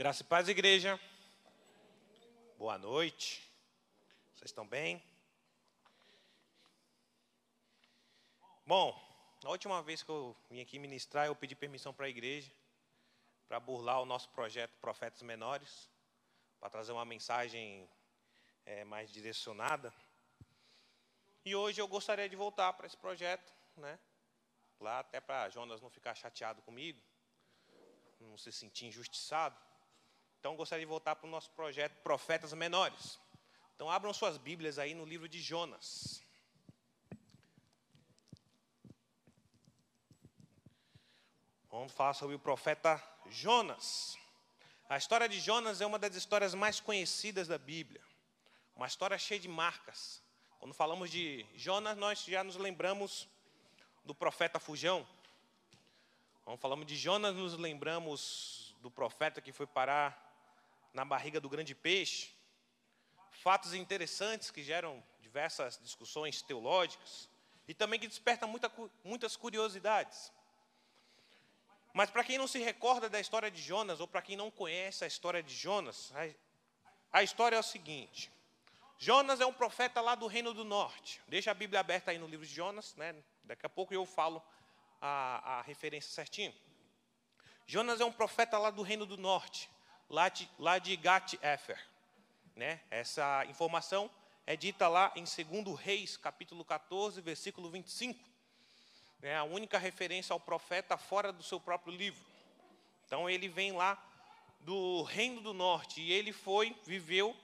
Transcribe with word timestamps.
Graça 0.00 0.22
e 0.22 0.24
paz, 0.24 0.48
igreja. 0.48 0.98
Boa 2.56 2.78
noite. 2.78 3.46
Vocês 4.34 4.48
estão 4.48 4.66
bem? 4.66 5.04
Bom, 8.64 8.98
na 9.44 9.50
última 9.50 9.82
vez 9.82 10.02
que 10.02 10.08
eu 10.08 10.34
vim 10.48 10.62
aqui 10.62 10.78
ministrar, 10.78 11.26
eu 11.26 11.36
pedi 11.36 11.54
permissão 11.54 11.92
para 11.92 12.06
a 12.06 12.08
igreja 12.08 12.50
para 13.46 13.60
burlar 13.60 14.00
o 14.00 14.06
nosso 14.06 14.30
projeto 14.30 14.72
Profetas 14.80 15.20
Menores, 15.20 15.90
para 16.58 16.70
trazer 16.70 16.92
uma 16.92 17.04
mensagem 17.04 17.86
é, 18.64 18.84
mais 18.84 19.12
direcionada. 19.12 19.92
E 21.44 21.54
hoje 21.54 21.78
eu 21.78 21.86
gostaria 21.86 22.26
de 22.26 22.36
voltar 22.36 22.72
para 22.72 22.86
esse 22.86 22.96
projeto, 22.96 23.52
né? 23.76 23.98
Lá 24.80 25.00
até 25.00 25.20
para 25.20 25.50
Jonas 25.50 25.82
não 25.82 25.90
ficar 25.90 26.14
chateado 26.14 26.62
comigo, 26.62 26.98
não 28.18 28.38
se 28.38 28.50
sentir 28.50 28.86
injustiçado. 28.86 29.68
Então 30.40 30.56
gostaria 30.56 30.86
de 30.86 30.88
voltar 30.88 31.16
para 31.16 31.26
o 31.26 31.30
nosso 31.30 31.50
projeto 31.50 32.00
Profetas 32.02 32.54
Menores. 32.54 33.20
Então 33.74 33.90
abram 33.90 34.10
suas 34.14 34.38
Bíblias 34.38 34.78
aí 34.78 34.94
no 34.94 35.04
livro 35.04 35.28
de 35.28 35.38
Jonas. 35.38 36.22
Vamos 41.70 41.92
falar 41.92 42.14
sobre 42.14 42.34
o 42.34 42.38
profeta 42.38 43.02
Jonas. 43.26 44.16
A 44.88 44.96
história 44.96 45.28
de 45.28 45.38
Jonas 45.38 45.82
é 45.82 45.86
uma 45.86 45.98
das 45.98 46.14
histórias 46.14 46.54
mais 46.54 46.80
conhecidas 46.80 47.46
da 47.46 47.58
Bíblia. 47.58 48.02
Uma 48.74 48.86
história 48.86 49.18
cheia 49.18 49.38
de 49.38 49.46
marcas. 49.46 50.22
Quando 50.58 50.72
falamos 50.72 51.10
de 51.10 51.46
Jonas, 51.54 51.98
nós 51.98 52.24
já 52.24 52.42
nos 52.42 52.56
lembramos 52.56 53.28
do 54.06 54.14
profeta 54.14 54.58
Fujão. 54.58 55.06
Quando 56.46 56.58
falamos 56.58 56.86
de 56.86 56.96
Jonas, 56.96 57.36
nos 57.36 57.52
lembramos 57.58 58.74
do 58.80 58.90
profeta 58.90 59.42
que 59.42 59.52
foi 59.52 59.66
parar 59.66 60.29
na 60.92 61.04
barriga 61.04 61.40
do 61.40 61.48
grande 61.48 61.74
peixe. 61.74 62.30
Fatos 63.30 63.74
interessantes 63.74 64.50
que 64.50 64.62
geram 64.62 65.02
diversas 65.20 65.78
discussões 65.78 66.42
teológicas 66.42 67.28
e 67.66 67.74
também 67.74 68.00
que 68.00 68.08
despertam 68.08 68.48
muita, 68.48 68.70
muitas 69.04 69.36
curiosidades. 69.36 70.32
Mas 71.92 72.10
para 72.10 72.24
quem 72.24 72.38
não 72.38 72.46
se 72.46 72.58
recorda 72.58 73.08
da 73.08 73.20
história 73.20 73.50
de 73.50 73.60
Jonas, 73.60 74.00
ou 74.00 74.06
para 74.06 74.22
quem 74.22 74.36
não 74.36 74.50
conhece 74.50 75.04
a 75.04 75.06
história 75.06 75.42
de 75.42 75.54
Jonas, 75.54 76.12
a, 76.14 77.18
a 77.18 77.22
história 77.22 77.56
é 77.56 77.58
o 77.58 77.64
seguinte: 77.64 78.30
Jonas 78.98 79.40
é 79.40 79.46
um 79.46 79.52
profeta 79.52 80.00
lá 80.00 80.14
do 80.14 80.26
Reino 80.26 80.52
do 80.52 80.64
Norte. 80.64 81.20
Deixa 81.26 81.50
a 81.50 81.54
Bíblia 81.54 81.80
aberta 81.80 82.10
aí 82.10 82.18
no 82.18 82.26
livro 82.26 82.46
de 82.46 82.52
Jonas, 82.52 82.94
né? 82.96 83.14
daqui 83.44 83.66
a 83.66 83.68
pouco 83.68 83.92
eu 83.92 84.06
falo 84.06 84.42
a, 85.00 85.58
a 85.58 85.62
referência 85.62 86.10
certinho. 86.12 86.54
Jonas 87.66 88.00
é 88.00 88.04
um 88.04 88.12
profeta 88.12 88.58
lá 88.58 88.70
do 88.70 88.82
Reino 88.82 89.06
do 89.06 89.16
Norte, 89.16 89.70
lá 90.10 90.28
de, 90.28 90.50
lá 90.58 90.78
de 90.78 90.94
Gat-Efer. 90.96 91.80
Né? 92.54 92.80
Essa 92.90 93.46
informação 93.46 94.10
é 94.46 94.56
dita 94.56 94.88
lá 94.88 95.10
em 95.16 95.24
2 95.24 95.78
Reis, 95.80 96.18
capítulo 96.18 96.64
14, 96.64 97.22
versículo 97.22 97.70
25 97.70 98.30
é 99.22 99.36
a 99.36 99.44
única 99.44 99.78
referência 99.78 100.32
ao 100.32 100.40
profeta 100.40 100.96
fora 100.96 101.32
do 101.32 101.42
seu 101.42 101.60
próprio 101.60 101.94
livro. 101.94 102.24
Então 103.06 103.28
ele 103.28 103.48
vem 103.48 103.72
lá 103.72 104.02
do 104.60 105.02
reino 105.02 105.40
do 105.40 105.52
norte 105.52 106.00
e 106.00 106.12
ele 106.12 106.32
foi, 106.32 106.76
viveu, 106.84 107.36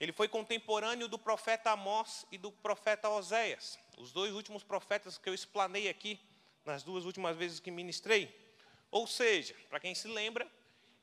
ele 0.00 0.12
foi 0.12 0.26
contemporâneo 0.26 1.06
do 1.06 1.18
profeta 1.18 1.70
Amós 1.70 2.26
e 2.32 2.38
do 2.38 2.50
profeta 2.50 3.08
Oséias, 3.08 3.78
os 3.98 4.12
dois 4.12 4.32
últimos 4.32 4.62
profetas 4.62 5.16
que 5.16 5.28
eu 5.28 5.34
explanei 5.34 5.88
aqui 5.88 6.18
nas 6.64 6.82
duas 6.82 7.04
últimas 7.04 7.36
vezes 7.36 7.60
que 7.60 7.70
ministrei. 7.70 8.34
Ou 8.90 9.06
seja, 9.06 9.54
para 9.68 9.80
quem 9.80 9.94
se 9.94 10.08
lembra, 10.08 10.46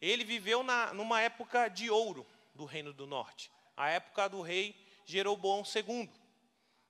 ele 0.02 0.24
viveu 0.24 0.64
na, 0.64 0.94
numa 0.94 1.22
época 1.22 1.68
de 1.68 1.90
ouro 1.90 2.26
do 2.54 2.66
reino 2.66 2.94
do 2.94 3.06
norte, 3.06 3.52
a 3.76 3.90
época 3.90 4.28
do 4.28 4.42
rei 4.42 4.76
Jeroboão 5.06 5.64
II. 5.64 6.10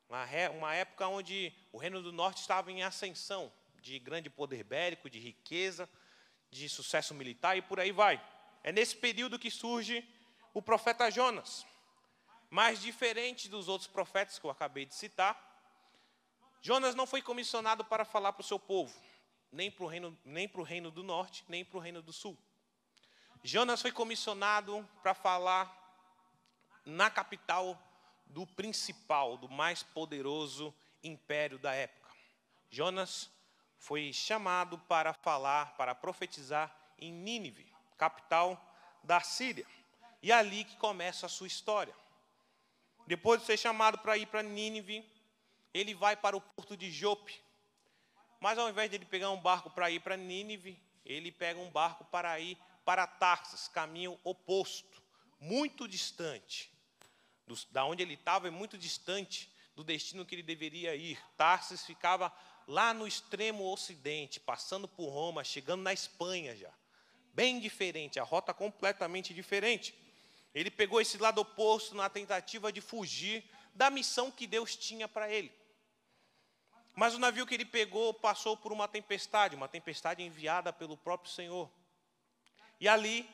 Uma, 0.09 0.25
uma 0.57 0.75
época 0.75 1.07
onde 1.07 1.53
o 1.71 1.77
Reino 1.77 2.01
do 2.01 2.11
Norte 2.11 2.41
estava 2.41 2.71
em 2.71 2.83
ascensão, 2.83 3.51
de 3.79 3.99
grande 3.99 4.29
poder 4.29 4.63
bélico, 4.63 5.09
de 5.09 5.19
riqueza, 5.19 5.87
de 6.49 6.67
sucesso 6.67 7.13
militar 7.13 7.55
e 7.55 7.61
por 7.61 7.79
aí 7.79 7.91
vai. 7.91 8.21
É 8.63 8.71
nesse 8.71 8.95
período 8.95 9.39
que 9.39 9.51
surge 9.51 10.03
o 10.53 10.61
profeta 10.61 11.09
Jonas. 11.09 11.65
Mais 12.49 12.81
diferente 12.81 13.47
dos 13.47 13.67
outros 13.67 13.87
profetas 13.87 14.39
que 14.39 14.45
eu 14.45 14.49
acabei 14.49 14.85
de 14.85 14.95
citar, 14.95 15.45
Jonas 16.61 16.95
não 16.95 17.05
foi 17.05 17.21
comissionado 17.21 17.85
para 17.85 18.03
falar 18.03 18.33
para 18.33 18.41
o 18.41 18.45
seu 18.45 18.59
povo, 18.59 18.99
nem 19.51 19.71
para 19.71 19.85
o 19.85 19.87
reino, 19.87 20.17
nem 20.25 20.47
para 20.47 20.59
o 20.59 20.63
reino 20.63 20.91
do 20.91 21.03
norte, 21.03 21.45
nem 21.47 21.63
para 21.63 21.77
o 21.77 21.79
reino 21.79 22.01
do 22.01 22.11
sul. 22.11 22.37
Jonas 23.43 23.81
foi 23.81 23.91
comissionado 23.91 24.87
para 25.01 25.13
falar 25.13 25.75
na 26.85 27.09
capital 27.09 27.77
do 28.25 28.45
principal, 28.45 29.37
do 29.37 29.47
mais 29.49 29.81
poderoso 29.81 30.73
império 31.03 31.57
da 31.57 31.73
época. 31.73 32.09
Jonas 32.69 33.29
foi 33.77 34.11
chamado 34.11 34.77
para 34.77 35.13
falar, 35.13 35.75
para 35.77 35.95
profetizar 35.95 36.75
em 36.97 37.11
Nínive, 37.11 37.73
capital 37.97 38.61
da 39.03 39.21
Síria. 39.21 39.65
E 40.21 40.31
é 40.31 40.35
ali 40.35 40.65
que 40.65 40.75
começa 40.75 41.25
a 41.25 41.29
sua 41.29 41.47
história. 41.47 41.95
Depois 43.07 43.39
de 43.39 43.47
ser 43.47 43.57
chamado 43.57 43.97
para 43.99 44.17
ir 44.17 44.27
para 44.27 44.43
Nínive, 44.43 45.03
ele 45.73 45.93
vai 45.95 46.15
para 46.15 46.35
o 46.35 46.41
porto 46.41 46.75
de 46.75 46.91
Jope. 46.91 47.41
Mas 48.39 48.57
ao 48.57 48.69
invés 48.69 48.89
de 48.89 48.97
ele 48.97 49.05
pegar 49.05 49.31
um 49.31 49.39
barco 49.39 49.69
para 49.69 49.89
ir 49.89 50.01
para 50.01 50.17
Nínive, 50.17 50.79
ele 51.05 51.31
pega 51.31 51.59
um 51.59 51.69
barco 51.71 52.03
para 52.05 52.37
ir 52.39 52.57
para 52.89 53.05
Tarsis, 53.05 53.67
caminho 53.67 54.19
oposto, 54.23 54.99
muito 55.39 55.87
distante 55.87 56.71
do, 57.45 57.55
da 57.69 57.85
onde 57.85 58.01
ele 58.01 58.15
estava 58.15 58.47
é 58.47 58.49
muito 58.49 58.79
distante 58.79 59.47
do 59.75 59.83
destino 59.83 60.25
que 60.25 60.33
ele 60.33 60.41
deveria 60.41 60.95
ir. 60.95 61.19
Tarsis 61.37 61.85
ficava 61.85 62.33
lá 62.67 62.91
no 62.91 63.05
extremo 63.05 63.71
ocidente, 63.71 64.39
passando 64.39 64.87
por 64.87 65.07
Roma, 65.07 65.43
chegando 65.43 65.83
na 65.83 65.93
Espanha 65.93 66.55
já. 66.55 66.73
Bem 67.31 67.59
diferente, 67.59 68.19
a 68.19 68.23
rota 68.23 68.55
completamente 68.55 69.35
diferente. 69.35 69.93
Ele 70.51 70.71
pegou 70.71 70.99
esse 70.99 71.19
lado 71.19 71.41
oposto 71.41 71.93
na 71.93 72.09
tentativa 72.09 72.73
de 72.73 72.81
fugir 72.81 73.47
da 73.75 73.91
missão 73.91 74.31
que 74.31 74.47
Deus 74.47 74.75
tinha 74.75 75.07
para 75.07 75.31
ele. 75.31 75.51
Mas 76.95 77.13
o 77.13 77.19
navio 77.19 77.45
que 77.45 77.53
ele 77.53 77.65
pegou 77.65 78.15
passou 78.15 78.57
por 78.57 78.71
uma 78.71 78.87
tempestade, 78.87 79.55
uma 79.55 79.67
tempestade 79.67 80.23
enviada 80.23 80.73
pelo 80.73 80.97
próprio 80.97 81.31
Senhor. 81.31 81.69
E 82.79 82.87
ali, 82.87 83.29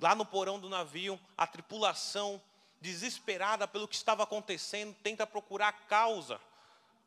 lá 0.00 0.14
no 0.14 0.24
porão 0.24 0.58
do 0.58 0.68
navio, 0.68 1.20
a 1.36 1.46
tripulação 1.46 2.40
desesperada 2.80 3.66
pelo 3.66 3.88
que 3.88 3.94
estava 3.94 4.22
acontecendo, 4.22 4.94
tenta 5.02 5.26
procurar 5.26 5.68
a 5.68 5.72
causa 5.72 6.40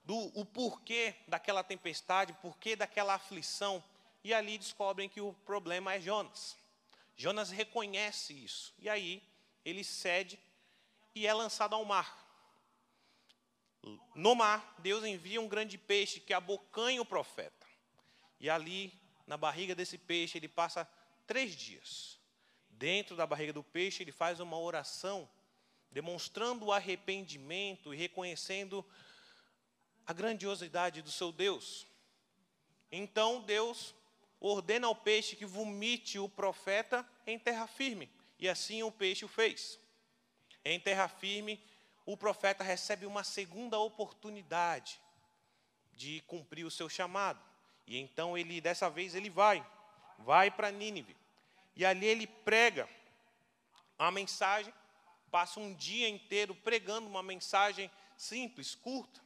do 0.03 0.17
o 0.39 0.44
porquê 0.44 1.16
daquela 1.27 1.63
tempestade, 1.63 2.33
porquê 2.41 2.75
daquela 2.75 3.13
aflição, 3.13 3.83
e 4.23 4.33
ali 4.33 4.57
descobrem 4.57 5.07
que 5.07 5.22
o 5.22 5.33
problema 5.45 5.94
é 5.94 6.01
Jonas. 6.01 6.57
Jonas 7.16 7.50
reconhece 7.50 8.33
isso, 8.33 8.73
e 8.79 8.89
aí 8.89 9.23
ele 9.63 9.83
cede 9.83 10.39
e 11.13 11.27
é 11.27 11.33
lançado 11.33 11.75
ao 11.75 11.85
mar. 11.85 12.17
No 14.13 14.35
mar, 14.35 14.75
Deus 14.79 15.03
envia 15.06 15.39
um 15.39 15.47
grande 15.47 15.77
peixe 15.77 16.19
que 16.19 16.33
abocanha 16.33 17.01
o 17.01 17.06
profeta. 17.06 17.66
E 18.39 18.50
ali, 18.50 18.94
na 19.25 19.38
barriga 19.38 19.73
desse 19.73 19.97
peixe, 19.97 20.38
ele 20.38 20.47
passa 20.47 20.89
três 21.29 21.56
dias. 21.56 22.19
Dentro 22.72 23.16
da 23.16 23.28
barriga 23.28 23.53
do 23.53 23.63
peixe, 23.63 24.01
ele 24.01 24.12
faz 24.12 24.40
uma 24.40 24.57
oração 24.57 25.29
demonstrando 25.91 26.66
o 26.66 26.72
arrependimento 26.72 27.94
e 27.94 27.97
reconhecendo 27.97 28.84
a 30.07 30.12
grandiosidade 30.12 31.03
do 31.03 31.12
seu 31.12 31.31
Deus. 31.31 31.85
Então 32.91 33.41
Deus 33.41 33.94
ordena 34.39 34.88
ao 34.88 34.95
peixe 34.95 35.36
que 35.36 35.45
vomite 35.45 36.18
o 36.18 36.27
profeta 36.27 37.07
em 37.27 37.38
terra 37.38 37.68
firme, 37.68 38.09
e 38.39 38.50
assim 38.50 38.81
o 38.81 38.92
peixe 38.92 39.24
o 39.24 39.27
fez. 39.27 39.80
Em 40.65 40.80
terra 40.80 41.07
firme, 41.07 41.63
o 42.07 42.18
profeta 42.18 42.63
recebe 42.63 43.06
uma 43.06 43.24
segunda 43.24 43.77
oportunidade 43.77 45.00
de 45.94 46.21
cumprir 46.21 46.65
o 46.65 46.71
seu 46.71 46.89
chamado. 46.89 47.39
E 47.86 48.00
então 48.00 48.36
ele 48.36 48.59
dessa 48.59 48.89
vez 48.89 49.13
ele 49.13 49.30
vai, 49.30 49.63
vai 50.18 50.50
para 50.50 50.71
Nínive. 50.71 51.19
E 51.80 51.86
ali 51.86 52.06
ele 52.06 52.28
prega 52.28 52.90
a 53.98 54.12
mensagem 54.12 54.74
passa 55.31 55.62
um 55.62 55.74
dia 55.74 56.10
inteiro 56.10 56.54
pregando 56.54 57.08
uma 57.08 57.24
mensagem 57.24 57.90
simples, 58.18 58.76
curta, 58.76 59.22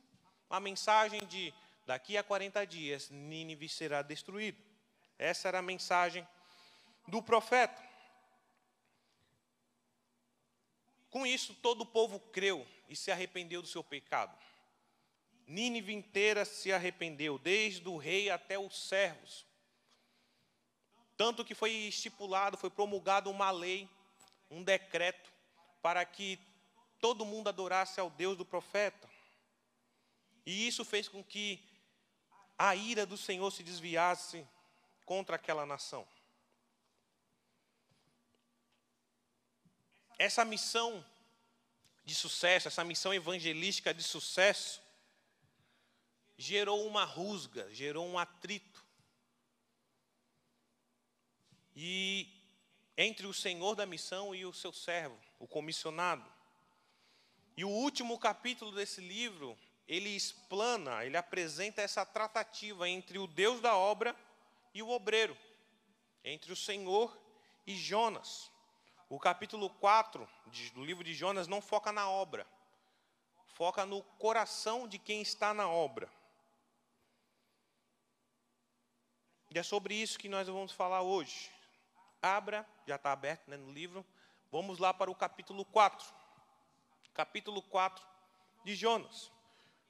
uma 0.47 0.59
mensagem 0.59 1.25
de 1.25 1.51
daqui 1.83 2.15
a 2.15 2.21
40 2.21 2.63
dias 2.67 3.09
Nínive 3.09 3.67
será 3.67 4.03
destruído. 4.03 4.61
Essa 5.17 5.47
era 5.47 5.57
a 5.57 5.63
mensagem 5.63 6.27
do 7.07 7.23
profeta. 7.23 7.81
Com 11.09 11.25
isso, 11.25 11.55
todo 11.55 11.81
o 11.81 11.87
povo 11.87 12.19
creu 12.19 12.67
e 12.87 12.95
se 12.95 13.11
arrependeu 13.11 13.63
do 13.63 13.67
seu 13.67 13.83
pecado. 13.83 14.37
Nínive 15.47 15.91
inteira 15.91 16.45
se 16.45 16.71
arrependeu, 16.71 17.39
desde 17.39 17.89
o 17.89 17.97
rei 17.97 18.29
até 18.29 18.59
os 18.59 18.87
servos. 18.87 19.43
Tanto 21.23 21.45
que 21.45 21.55
foi 21.55 21.71
estipulado, 21.71 22.57
foi 22.57 22.69
promulgado 22.69 23.31
uma 23.31 23.49
lei, 23.49 23.89
um 24.51 24.61
decreto, 24.61 25.31
para 25.81 26.03
que 26.03 26.37
todo 26.99 27.23
mundo 27.23 27.47
adorasse 27.47 27.97
ao 27.97 28.09
Deus 28.09 28.37
do 28.37 28.43
profeta. 28.43 29.09
E 30.45 30.67
isso 30.67 30.83
fez 30.83 31.07
com 31.07 31.23
que 31.23 31.63
a 32.57 32.75
ira 32.75 33.05
do 33.05 33.15
Senhor 33.15 33.49
se 33.51 33.63
desviasse 33.63 34.45
contra 35.05 35.37
aquela 35.37 35.65
nação. 35.65 36.05
Essa 40.19 40.43
missão 40.43 41.05
de 42.03 42.15
sucesso, 42.15 42.67
essa 42.67 42.83
missão 42.83 43.13
evangelística 43.13 43.93
de 43.93 44.03
sucesso, 44.03 44.81
gerou 46.37 46.85
uma 46.85 47.05
rusga, 47.05 47.73
gerou 47.73 48.05
um 48.05 48.19
atrito. 48.19 48.72
E 51.75 52.27
entre 52.97 53.25
o 53.25 53.33
Senhor 53.33 53.75
da 53.75 53.85
missão 53.85 54.33
e 54.35 54.45
o 54.45 54.53
seu 54.53 54.71
servo, 54.71 55.17
o 55.39 55.47
comissionado. 55.47 56.25
E 57.57 57.65
o 57.65 57.69
último 57.69 58.17
capítulo 58.17 58.71
desse 58.71 59.01
livro, 59.01 59.57
ele 59.87 60.09
explana, 60.09 61.05
ele 61.05 61.17
apresenta 61.17 61.81
essa 61.81 62.05
tratativa 62.05 62.87
entre 62.87 63.17
o 63.17 63.27
Deus 63.27 63.61
da 63.61 63.75
obra 63.75 64.15
e 64.73 64.81
o 64.81 64.89
obreiro, 64.89 65.37
entre 66.23 66.51
o 66.51 66.55
Senhor 66.55 67.15
e 67.65 67.75
Jonas. 67.75 68.51
O 69.09 69.19
capítulo 69.19 69.69
4 69.69 70.27
do 70.73 70.83
livro 70.83 71.03
de 71.03 71.13
Jonas 71.13 71.47
não 71.47 71.61
foca 71.61 71.91
na 71.91 72.09
obra, 72.09 72.47
foca 73.53 73.85
no 73.85 74.01
coração 74.17 74.87
de 74.87 74.97
quem 74.97 75.21
está 75.21 75.53
na 75.53 75.69
obra. 75.69 76.09
E 79.51 79.59
é 79.59 79.61
sobre 79.61 79.93
isso 79.93 80.17
que 80.17 80.27
nós 80.27 80.47
vamos 80.47 80.71
falar 80.71 81.03
hoje. 81.03 81.51
Abra, 82.23 82.65
já 82.87 82.95
está 82.95 83.11
aberto 83.11 83.49
né, 83.49 83.57
no 83.57 83.69
livro. 83.69 84.05
Vamos 84.49 84.79
lá 84.79 84.93
para 84.93 85.11
o 85.11 85.15
capítulo 85.15 85.65
4. 85.65 86.07
Capítulo 87.13 87.61
4 87.61 88.01
de 88.63 88.73
Jonas. 88.75 89.29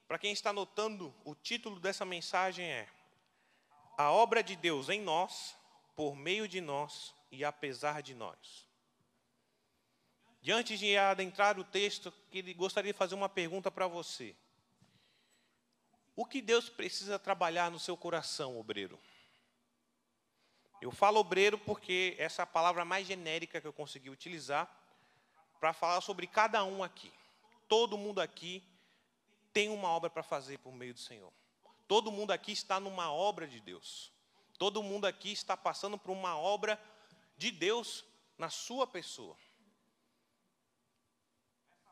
Para 0.07 0.18
quem 0.18 0.33
está 0.33 0.50
anotando, 0.50 1.13
o 1.24 1.35
título 1.35 1.80
dessa 1.80 2.03
mensagem 2.03 2.65
é 2.65 2.89
A 3.95 4.12
obra 4.12 4.41
de 4.41 4.56
Deus 4.56 4.89
em 4.89 5.00
nós, 5.00 5.56
por 5.95 6.15
meio 6.15 6.47
de 6.47 6.59
nós 6.59 7.13
e 7.31 7.45
apesar 7.45 8.01
de 8.01 8.15
nós. 8.15 8.68
Diante 10.41 10.75
de 10.75 10.97
adentrar 10.97 11.59
o 11.59 11.63
texto, 11.63 12.12
ele 12.31 12.51
gostaria 12.56 12.91
de 12.91 12.97
fazer 12.97 13.13
uma 13.13 13.29
pergunta 13.29 13.69
para 13.69 13.86
você. 13.86 14.36
O 16.15 16.25
que 16.25 16.41
Deus 16.41 16.68
precisa 16.68 17.19
trabalhar 17.19 17.69
no 17.69 17.79
seu 17.79 17.95
coração, 17.95 18.57
obreiro? 18.57 19.00
Eu 20.83 20.91
falo 20.91 21.18
obreiro 21.18 21.57
porque 21.57 22.13
essa 22.19 22.41
é 22.41 22.44
a 22.44 22.45
palavra 22.45 22.83
mais 22.83 23.07
genérica 23.07 23.62
que 23.62 23.65
eu 23.65 23.71
consegui 23.71 24.09
utilizar 24.09 24.69
para 25.57 25.71
falar 25.71 26.01
sobre 26.01 26.27
cada 26.27 26.62
um 26.65 26.83
aqui. 26.83 27.09
Todo 27.69 27.97
mundo 27.97 28.19
aqui 28.19 28.62
tem 29.53 29.69
uma 29.69 29.88
obra 29.88 30.09
para 30.09 30.21
fazer 30.21 30.57
por 30.57 30.74
meio 30.74 30.94
do 30.94 31.00
Senhor. 31.00 31.31
Todo 31.88 32.12
mundo 32.12 32.31
aqui 32.31 32.51
está 32.51 32.81
numa 32.81 33.13
obra 33.13 33.47
de 33.47 33.62
Deus. 33.62 34.12
Todo 34.57 34.83
mundo 34.83 35.06
aqui 35.06 35.31
está 35.31 35.56
passando 35.56 35.97
por 35.97 36.12
uma 36.12 36.38
obra 36.38 36.77
de 37.38 37.50
Deus 37.50 38.03
na 38.38 38.50
sua 38.50 38.86
pessoa. 38.86 39.38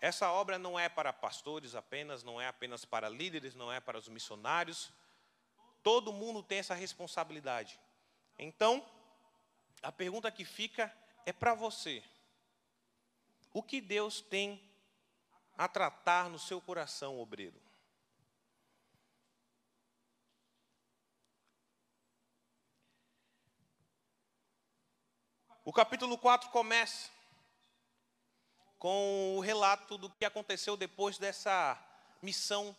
Essa 0.01 0.29
obra 0.33 0.59
não 0.59 0.77
é 0.77 0.89
para 0.89 1.13
pastores 1.13 1.75
apenas, 1.75 2.23
não 2.23 2.41
é 2.41 2.47
apenas 2.49 2.83
para 2.83 3.07
líderes, 3.07 3.55
não 3.55 3.71
é 3.71 3.79
para 3.79 3.97
os 3.97 4.09
missionários. 4.09 4.91
Todo 5.81 6.11
mundo 6.11 6.43
tem 6.43 6.57
essa 6.57 6.75
responsabilidade. 6.75 7.79
Então, 8.43 8.83
a 9.83 9.91
pergunta 9.91 10.31
que 10.31 10.43
fica 10.43 10.91
é 11.27 11.31
para 11.31 11.53
você: 11.53 12.03
o 13.53 13.61
que 13.61 13.79
Deus 13.79 14.19
tem 14.19 14.59
a 15.55 15.67
tratar 15.67 16.27
no 16.27 16.39
seu 16.39 16.59
coração, 16.59 17.19
obreiro? 17.19 17.61
O 25.63 25.71
capítulo 25.71 26.17
4 26.17 26.49
começa 26.49 27.11
com 28.79 29.37
o 29.37 29.39
relato 29.39 29.99
do 29.99 30.09
que 30.09 30.25
aconteceu 30.25 30.75
depois 30.75 31.19
dessa 31.19 31.79
missão 32.19 32.75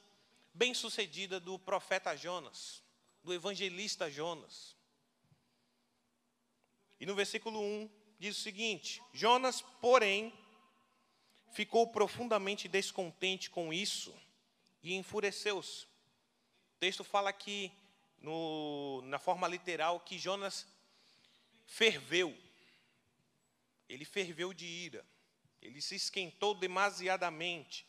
bem-sucedida 0.53 1.39
do 1.39 1.57
profeta 1.57 2.17
Jonas, 2.17 2.83
do 3.23 3.33
evangelista 3.33 4.11
Jonas. 4.11 4.82
E 7.03 7.07
no 7.07 7.17
versículo 7.17 7.61
1 7.61 7.91
diz 8.17 8.39
o 8.39 8.41
seguinte: 8.41 9.03
Jonas, 9.13 9.61
porém, 9.81 10.33
ficou 11.53 11.85
profundamente 11.89 12.69
descontente 12.69 13.51
com 13.51 13.73
isso 13.73 14.15
e 14.85 14.95
enfureceu-se. 14.95 15.87
O 15.87 16.79
texto 16.79 17.03
fala 17.03 17.33
que, 17.33 17.73
no, 18.21 19.03
na 19.07 19.19
forma 19.19 19.49
literal, 19.49 19.99
que 19.99 20.17
Jonas 20.17 20.65
ferveu. 21.67 22.39
Ele 23.89 24.05
ferveu 24.05 24.55
de 24.55 24.65
ira. 24.65 25.05
Ele 25.61 25.83
se 25.83 25.97
esquentou 25.97 26.55
demasiadamente. 26.55 27.85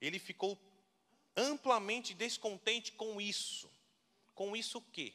Ele 0.00 0.18
ficou 0.18 0.58
amplamente 1.36 2.14
descontente 2.14 2.92
com 2.92 3.20
isso. 3.20 3.70
Com 4.34 4.56
isso 4.56 4.78
o 4.78 4.82
quê? 4.82 5.12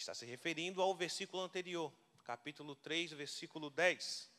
Está 0.00 0.14
se 0.14 0.24
referindo 0.24 0.80
ao 0.80 0.94
versículo 0.94 1.42
anterior, 1.42 1.92
capítulo 2.24 2.74
3, 2.74 3.12
versículo 3.12 3.68
10. 3.68 4.30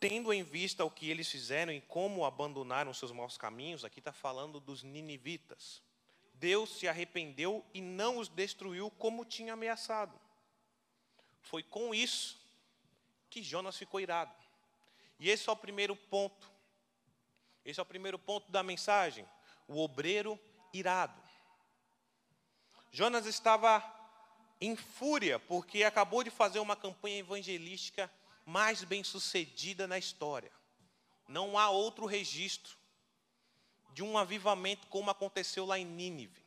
Tendo 0.00 0.32
em 0.32 0.42
vista 0.42 0.84
o 0.84 0.90
que 0.90 1.08
eles 1.08 1.30
fizeram 1.30 1.72
e 1.72 1.80
como 1.80 2.24
abandonaram 2.24 2.92
seus 2.92 3.12
maus 3.12 3.38
caminhos, 3.38 3.84
aqui 3.84 4.00
está 4.00 4.12
falando 4.12 4.58
dos 4.58 4.82
ninivitas. 4.82 5.80
Deus 6.34 6.68
se 6.80 6.88
arrependeu 6.88 7.64
e 7.72 7.80
não 7.80 8.18
os 8.18 8.28
destruiu 8.28 8.90
como 8.90 9.24
tinha 9.24 9.52
ameaçado. 9.52 10.18
Foi 11.40 11.62
com 11.62 11.94
isso 11.94 12.36
que 13.30 13.40
Jonas 13.40 13.78
ficou 13.78 14.00
irado. 14.00 14.34
E 15.16 15.30
esse 15.30 15.48
é 15.48 15.52
o 15.52 15.56
primeiro 15.56 15.94
ponto. 15.94 16.50
Esse 17.64 17.78
é 17.78 17.82
o 17.84 17.86
primeiro 17.86 18.18
ponto 18.18 18.50
da 18.50 18.64
mensagem. 18.64 19.24
O 19.68 19.78
obreiro 19.78 20.36
irado. 20.72 21.23
Jonas 22.94 23.26
estava 23.26 23.82
em 24.60 24.76
fúria 24.76 25.40
porque 25.40 25.82
acabou 25.82 26.22
de 26.22 26.30
fazer 26.30 26.60
uma 26.60 26.76
campanha 26.76 27.18
evangelística 27.18 28.08
mais 28.46 28.84
bem 28.84 29.02
sucedida 29.02 29.88
na 29.88 29.98
história. 29.98 30.52
Não 31.26 31.58
há 31.58 31.68
outro 31.70 32.06
registro 32.06 32.78
de 33.92 34.04
um 34.04 34.16
avivamento 34.16 34.86
como 34.86 35.10
aconteceu 35.10 35.66
lá 35.66 35.76
em 35.76 35.84
Nínive, 35.84 36.40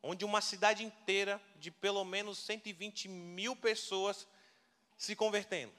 onde 0.00 0.24
uma 0.24 0.40
cidade 0.40 0.84
inteira 0.84 1.42
de 1.56 1.72
pelo 1.72 2.04
menos 2.04 2.38
120 2.38 3.08
mil 3.08 3.56
pessoas 3.56 4.28
se 4.96 5.16
convertendo. 5.16 5.74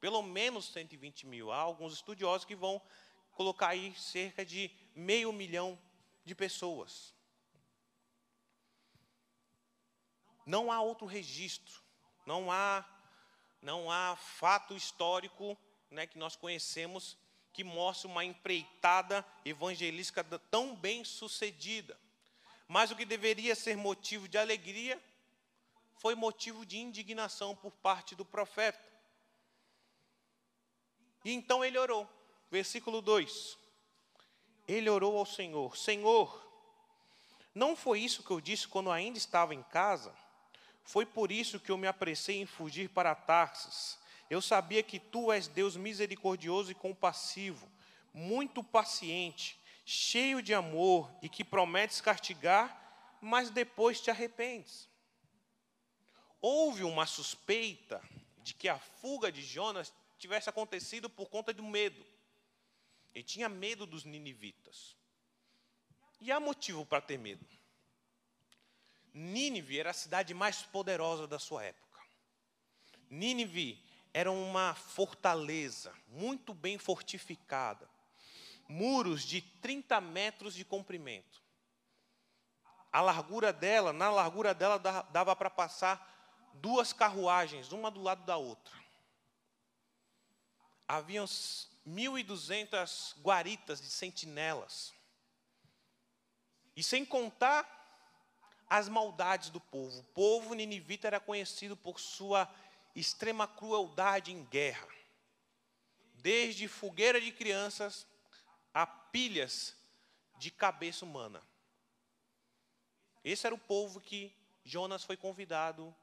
Pelo 0.00 0.22
menos 0.22 0.72
120 0.72 1.24
mil. 1.24 1.52
Há 1.52 1.58
alguns 1.58 1.92
estudiosos 1.92 2.44
que 2.44 2.56
vão 2.56 2.82
colocar 3.30 3.68
aí 3.68 3.94
cerca 3.94 4.44
de 4.44 4.72
meio 4.92 5.32
milhão 5.32 5.78
de 6.24 6.34
pessoas. 6.34 7.16
Não 10.48 10.72
há 10.72 10.80
outro 10.80 11.06
registro, 11.06 11.82
não 12.24 12.50
há, 12.50 12.82
não 13.60 13.90
há 13.90 14.16
fato 14.16 14.74
histórico 14.74 15.58
né, 15.90 16.06
que 16.06 16.16
nós 16.16 16.36
conhecemos 16.36 17.18
que 17.52 17.62
mostre 17.62 18.10
uma 18.10 18.24
empreitada 18.24 19.22
evangelística 19.44 20.24
tão 20.50 20.74
bem 20.74 21.04
sucedida. 21.04 22.00
Mas 22.66 22.90
o 22.90 22.96
que 22.96 23.04
deveria 23.04 23.54
ser 23.54 23.76
motivo 23.76 24.26
de 24.26 24.38
alegria 24.38 24.98
foi 25.98 26.14
motivo 26.14 26.64
de 26.64 26.78
indignação 26.78 27.54
por 27.54 27.72
parte 27.72 28.14
do 28.14 28.24
profeta. 28.24 28.82
E 31.26 31.30
então 31.34 31.62
ele 31.62 31.76
orou. 31.76 32.08
Versículo 32.50 33.02
2. 33.02 33.58
Ele 34.66 34.88
orou 34.88 35.18
ao 35.18 35.26
Senhor: 35.26 35.76
Senhor, 35.76 36.42
não 37.54 37.76
foi 37.76 38.00
isso 38.00 38.22
que 38.22 38.30
eu 38.30 38.40
disse 38.40 38.66
quando 38.66 38.90
ainda 38.90 39.18
estava 39.18 39.54
em 39.54 39.62
casa? 39.62 40.16
Foi 40.88 41.04
por 41.04 41.30
isso 41.30 41.60
que 41.60 41.70
eu 41.70 41.76
me 41.76 41.86
apressei 41.86 42.40
em 42.40 42.46
fugir 42.46 42.88
para 42.88 43.14
Tarsis. 43.14 43.98
Eu 44.30 44.40
sabia 44.40 44.82
que 44.82 44.98
tu 44.98 45.30
és 45.30 45.46
Deus 45.46 45.76
misericordioso 45.76 46.70
e 46.70 46.74
compassivo, 46.74 47.70
muito 48.14 48.64
paciente, 48.64 49.60
cheio 49.84 50.40
de 50.40 50.54
amor 50.54 51.12
e 51.20 51.28
que 51.28 51.44
prometes 51.44 52.00
castigar, 52.00 53.18
mas 53.20 53.50
depois 53.50 54.00
te 54.00 54.10
arrependes. 54.10 54.88
Houve 56.40 56.84
uma 56.84 57.04
suspeita 57.04 58.02
de 58.38 58.54
que 58.54 58.66
a 58.66 58.78
fuga 58.78 59.30
de 59.30 59.42
Jonas 59.42 59.92
tivesse 60.18 60.48
acontecido 60.48 61.10
por 61.10 61.28
conta 61.28 61.52
do 61.52 61.62
medo. 61.62 62.02
Ele 63.14 63.24
tinha 63.24 63.50
medo 63.50 63.84
dos 63.84 64.04
ninivitas. 64.04 64.96
E 66.18 66.32
há 66.32 66.40
motivo 66.40 66.86
para 66.86 67.02
ter 67.02 67.18
medo. 67.18 67.57
Nínive 69.18 69.80
era 69.80 69.90
a 69.90 69.94
cidade 69.94 70.32
mais 70.32 70.62
poderosa 70.62 71.26
da 71.26 71.40
sua 71.40 71.64
época. 71.64 72.00
Nínive 73.10 73.84
era 74.14 74.30
uma 74.30 74.74
fortaleza 74.74 75.92
muito 76.06 76.54
bem 76.54 76.78
fortificada, 76.78 77.90
muros 78.68 79.24
de 79.24 79.40
30 79.40 80.00
metros 80.00 80.54
de 80.54 80.64
comprimento. 80.64 81.42
A 82.92 83.00
largura 83.00 83.52
dela, 83.52 83.92
na 83.92 84.08
largura 84.08 84.54
dela 84.54 84.78
dava 84.78 85.34
para 85.34 85.50
passar 85.50 86.50
duas 86.54 86.92
carruagens, 86.92 87.72
uma 87.72 87.90
do 87.90 88.00
lado 88.00 88.24
da 88.24 88.36
outra. 88.36 88.72
Haviam 90.86 91.24
1.200 91.24 93.20
guaritas 93.20 93.80
de 93.80 93.90
sentinelas. 93.90 94.94
E 96.76 96.84
sem 96.84 97.04
contar 97.04 97.77
as 98.68 98.88
maldades 98.88 99.50
do 99.50 99.60
povo. 99.60 100.00
O 100.00 100.04
povo 100.04 100.54
ninivita 100.54 101.06
era 101.06 101.20
conhecido 101.20 101.76
por 101.76 101.98
sua 101.98 102.48
extrema 102.94 103.46
crueldade 103.46 104.32
em 104.32 104.44
guerra. 104.44 104.88
Desde 106.14 106.68
fogueira 106.68 107.20
de 107.20 107.32
crianças 107.32 108.06
a 108.74 108.86
pilhas 108.86 109.76
de 110.36 110.50
cabeça 110.50 111.04
humana. 111.04 111.42
Esse 113.24 113.46
era 113.46 113.54
o 113.54 113.58
povo 113.58 114.00
que 114.00 114.32
Jonas 114.64 115.04
foi 115.04 115.16
convidado, 115.16 115.94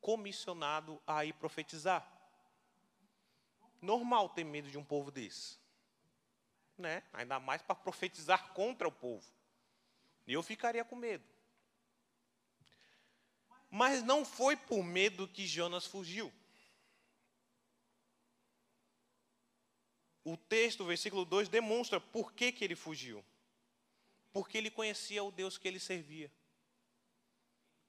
comissionado 0.00 1.00
a 1.06 1.24
ir 1.24 1.32
profetizar. 1.34 2.06
Normal 3.82 4.28
ter 4.30 4.44
medo 4.44 4.70
de 4.70 4.78
um 4.78 4.84
povo 4.84 5.10
desse. 5.10 5.58
Né? 6.78 7.02
Ainda 7.12 7.38
mais 7.40 7.62
para 7.62 7.74
profetizar 7.74 8.52
contra 8.52 8.86
o 8.86 8.92
povo. 8.92 9.26
Eu 10.26 10.42
ficaria 10.42 10.84
com 10.84 10.96
medo. 10.96 11.35
Mas 13.76 14.02
não 14.02 14.24
foi 14.24 14.56
por 14.56 14.82
medo 14.82 15.28
que 15.28 15.46
Jonas 15.46 15.84
fugiu. 15.84 16.32
O 20.24 20.34
texto, 20.34 20.82
versículo 20.82 21.26
2, 21.26 21.50
demonstra 21.50 22.00
por 22.00 22.32
que, 22.32 22.50
que 22.52 22.64
ele 22.64 22.74
fugiu. 22.74 23.22
Porque 24.32 24.56
ele 24.56 24.70
conhecia 24.70 25.22
o 25.22 25.30
Deus 25.30 25.58
que 25.58 25.68
ele 25.68 25.78
servia. 25.78 26.32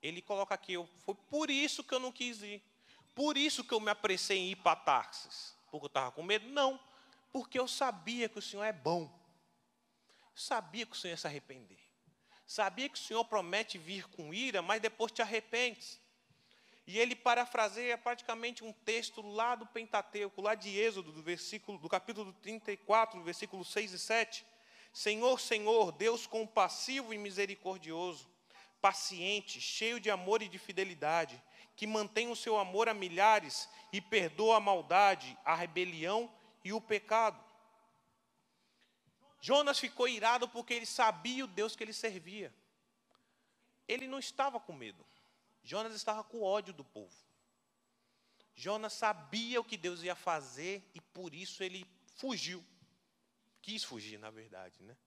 Ele 0.01 0.21
coloca 0.21 0.53
aqui, 0.53 0.73
foi 1.05 1.15
por 1.15 1.49
isso 1.49 1.81
que 1.85 1.93
eu 1.93 2.01
não 2.01 2.11
quis 2.11 2.41
ir. 2.41 2.61
Por 3.15 3.37
isso 3.37 3.63
que 3.63 3.73
eu 3.73 3.79
me 3.79 3.89
apressei 3.89 4.39
em 4.39 4.51
ir 4.51 4.57
para 4.57 4.75
Tarsis. 4.75 5.55
Porque 5.71 5.85
eu 5.85 5.87
estava 5.87 6.11
com 6.11 6.21
medo? 6.21 6.49
Não. 6.49 6.77
Porque 7.31 7.57
eu 7.57 7.65
sabia 7.65 8.27
que 8.27 8.39
o 8.39 8.41
Senhor 8.41 8.65
é 8.65 8.73
bom. 8.73 9.03
Eu 10.09 10.37
sabia 10.37 10.85
que 10.85 10.91
o 10.91 10.95
Senhor 10.95 11.13
ia 11.13 11.17
se 11.17 11.27
arrepender. 11.27 11.86
Sabia 12.47 12.87
que 12.87 12.97
o 12.97 13.01
Senhor 13.01 13.25
promete 13.25 13.77
vir 13.77 14.07
com 14.07 14.33
ira, 14.33 14.61
mas 14.61 14.81
depois 14.81 15.11
te 15.11 15.21
arrependes. 15.21 15.99
E 16.87 16.97
ele 16.97 17.13
parafraseia 17.13 17.97
praticamente 17.97 18.63
um 18.63 18.71
texto 18.71 19.21
lá 19.21 19.53
do 19.53 19.67
Pentateuco, 19.67 20.41
lá 20.41 20.55
de 20.55 20.79
Êxodo, 20.79 21.11
do 21.11 21.21
versículo 21.21 21.77
do 21.77 21.89
capítulo 21.89 22.31
34, 22.41 23.21
versículo 23.21 23.65
6 23.65 23.91
e 23.91 23.99
7. 23.99 24.45
Senhor, 24.93 25.37
Senhor, 25.41 25.91
Deus 25.91 26.25
compassivo 26.25 27.13
e 27.13 27.17
misericordioso, 27.17 28.29
paciente, 28.81 29.59
cheio 29.59 29.99
de 29.99 30.09
amor 30.09 30.41
e 30.41 30.47
de 30.47 30.57
fidelidade, 30.57 31.43
que 31.75 31.85
mantém 31.85 32.31
o 32.31 32.35
seu 32.35 32.57
amor 32.57 32.87
a 32.87 32.93
milhares 32.93 33.67
e 33.91 33.99
perdoa 33.99 34.55
a 34.55 34.61
maldade, 34.61 35.37
a 35.43 35.53
rebelião 35.53 36.31
e 36.63 36.71
o 36.71 36.79
pecado. 36.79 37.46
Jonas 39.47 39.79
ficou 39.79 40.09
irado 40.09 40.45
porque 40.49 40.73
ele 40.73 40.85
sabia 40.85 41.45
o 41.45 41.47
Deus 41.47 41.73
que 41.73 41.81
ele 41.81 41.93
servia. 41.93 42.53
Ele 43.87 44.05
não 44.05 44.19
estava 44.19 44.59
com 44.59 44.73
medo. 44.73 45.05
Jonas 45.63 45.95
estava 45.95 46.21
com 46.21 46.43
ódio 46.43 46.73
do 46.73 46.83
povo. 46.83 47.15
Jonas 48.53 48.91
sabia 48.91 49.61
o 49.61 49.63
que 49.63 49.77
Deus 49.77 50.03
ia 50.03 50.17
fazer 50.17 50.83
e 50.93 50.99
por 50.99 51.33
isso 51.33 51.63
ele 51.63 51.89
fugiu. 52.17 52.61
Quis 53.61 53.85
fugir, 53.85 54.19
na 54.19 54.29
verdade, 54.29 54.83
né? 54.83 54.97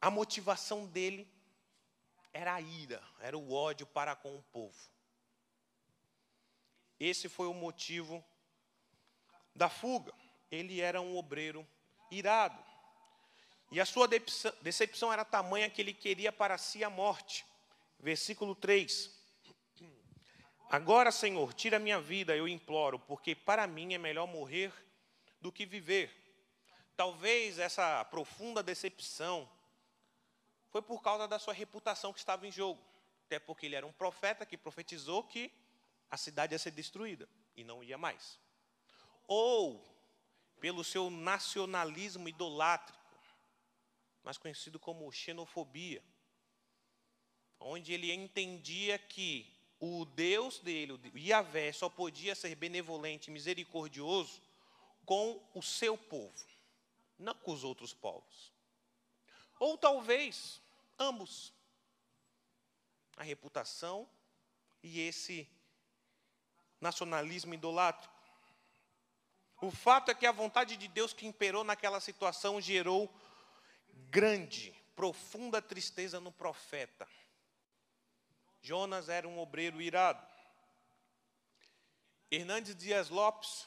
A 0.00 0.08
motivação 0.08 0.86
dele 0.86 1.28
era 2.32 2.54
a 2.54 2.60
ira, 2.60 3.02
era 3.18 3.36
o 3.36 3.52
ódio 3.52 3.88
para 3.88 4.14
com 4.14 4.36
o 4.36 4.42
povo. 4.52 4.88
Esse 7.00 7.28
foi 7.28 7.48
o 7.48 7.54
motivo 7.54 8.24
da 9.52 9.68
fuga. 9.68 10.14
Ele 10.48 10.80
era 10.80 11.00
um 11.00 11.16
obreiro 11.16 11.66
irado. 12.10 12.62
E 13.70 13.80
a 13.80 13.86
sua 13.86 14.08
decepção 14.60 15.12
era 15.12 15.24
tamanha 15.24 15.68
que 15.68 15.82
ele 15.82 15.92
queria 15.92 16.32
para 16.32 16.56
si 16.58 16.84
a 16.84 16.90
morte. 16.90 17.44
Versículo 17.98 18.54
3. 18.54 19.10
Agora, 20.70 21.10
Senhor, 21.12 21.52
tira 21.54 21.78
minha 21.78 22.00
vida, 22.00 22.36
eu 22.36 22.48
imploro, 22.48 22.98
porque 22.98 23.34
para 23.34 23.66
mim 23.66 23.94
é 23.94 23.98
melhor 23.98 24.26
morrer 24.26 24.72
do 25.40 25.52
que 25.52 25.66
viver. 25.66 26.12
Talvez 26.96 27.58
essa 27.58 28.04
profunda 28.04 28.62
decepção 28.62 29.48
foi 30.70 30.82
por 30.82 31.02
causa 31.02 31.28
da 31.28 31.38
sua 31.38 31.54
reputação 31.54 32.12
que 32.12 32.18
estava 32.18 32.46
em 32.46 32.52
jogo. 32.52 32.80
Até 33.26 33.38
porque 33.38 33.66
ele 33.66 33.76
era 33.76 33.86
um 33.86 33.92
profeta 33.92 34.44
que 34.44 34.56
profetizou 34.56 35.22
que 35.22 35.52
a 36.10 36.16
cidade 36.16 36.54
ia 36.54 36.58
ser 36.58 36.70
destruída 36.70 37.28
e 37.56 37.64
não 37.64 37.82
ia 37.82 37.96
mais. 37.96 38.38
Ou 39.26 39.93
pelo 40.64 40.82
seu 40.82 41.10
nacionalismo 41.10 42.26
idolátrico, 42.26 42.98
mais 44.22 44.38
conhecido 44.38 44.80
como 44.80 45.12
xenofobia, 45.12 46.02
onde 47.60 47.92
ele 47.92 48.10
entendia 48.10 48.98
que 48.98 49.54
o 49.78 50.06
Deus 50.06 50.60
dele, 50.60 50.92
o 50.92 51.18
Yahvé, 51.18 51.70
só 51.70 51.90
podia 51.90 52.34
ser 52.34 52.54
benevolente 52.54 53.28
e 53.28 53.30
misericordioso 53.30 54.40
com 55.04 55.38
o 55.52 55.60
seu 55.60 55.98
povo, 55.98 56.48
não 57.18 57.34
com 57.34 57.52
os 57.52 57.62
outros 57.62 57.92
povos. 57.92 58.50
Ou 59.60 59.76
talvez 59.76 60.62
ambos. 60.98 61.52
A 63.18 63.22
reputação 63.22 64.08
e 64.82 64.98
esse 64.98 65.46
nacionalismo 66.80 67.52
idolátrico. 67.52 68.13
O 69.64 69.70
fato 69.70 70.10
é 70.10 70.14
que 70.14 70.26
a 70.26 70.32
vontade 70.32 70.76
de 70.76 70.86
Deus 70.86 71.14
que 71.14 71.26
imperou 71.26 71.64
naquela 71.64 71.98
situação 71.98 72.60
gerou 72.60 73.10
grande, 74.10 74.74
profunda 74.94 75.62
tristeza 75.62 76.20
no 76.20 76.30
profeta. 76.30 77.08
Jonas 78.60 79.08
era 79.08 79.26
um 79.26 79.38
obreiro 79.38 79.80
irado. 79.80 80.22
Hernandes 82.30 82.76
Dias 82.76 83.08
Lopes, 83.08 83.66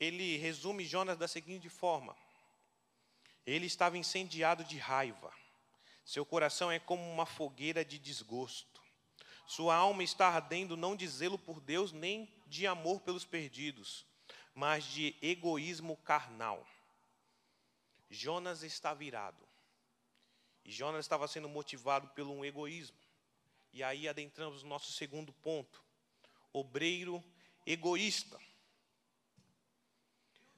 ele 0.00 0.38
resume 0.38 0.86
Jonas 0.86 1.18
da 1.18 1.28
seguinte 1.28 1.68
forma: 1.68 2.16
ele 3.44 3.66
estava 3.66 3.98
incendiado 3.98 4.64
de 4.64 4.78
raiva, 4.78 5.30
seu 6.06 6.24
coração 6.24 6.72
é 6.72 6.78
como 6.78 7.06
uma 7.06 7.26
fogueira 7.26 7.84
de 7.84 7.98
desgosto, 7.98 8.80
sua 9.46 9.76
alma 9.76 10.02
está 10.02 10.28
ardendo 10.28 10.74
não 10.74 10.96
de 10.96 11.06
zelo 11.06 11.38
por 11.38 11.60
Deus, 11.60 11.92
nem 11.92 12.32
de 12.46 12.66
amor 12.66 13.02
pelos 13.02 13.26
perdidos 13.26 14.06
mas 14.56 14.84
de 14.84 15.14
egoísmo 15.20 15.98
carnal. 15.98 16.66
Jonas 18.08 18.62
está 18.62 18.94
virado. 18.94 19.46
E 20.64 20.72
Jonas 20.72 21.04
estava 21.04 21.28
sendo 21.28 21.46
motivado 21.46 22.08
pelo 22.08 22.32
um 22.32 22.42
egoísmo. 22.42 22.96
E 23.70 23.82
aí 23.82 24.08
adentramos 24.08 24.62
no 24.62 24.70
nosso 24.70 24.90
segundo 24.92 25.30
ponto: 25.34 25.84
obreiro 26.54 27.22
egoísta. 27.66 28.40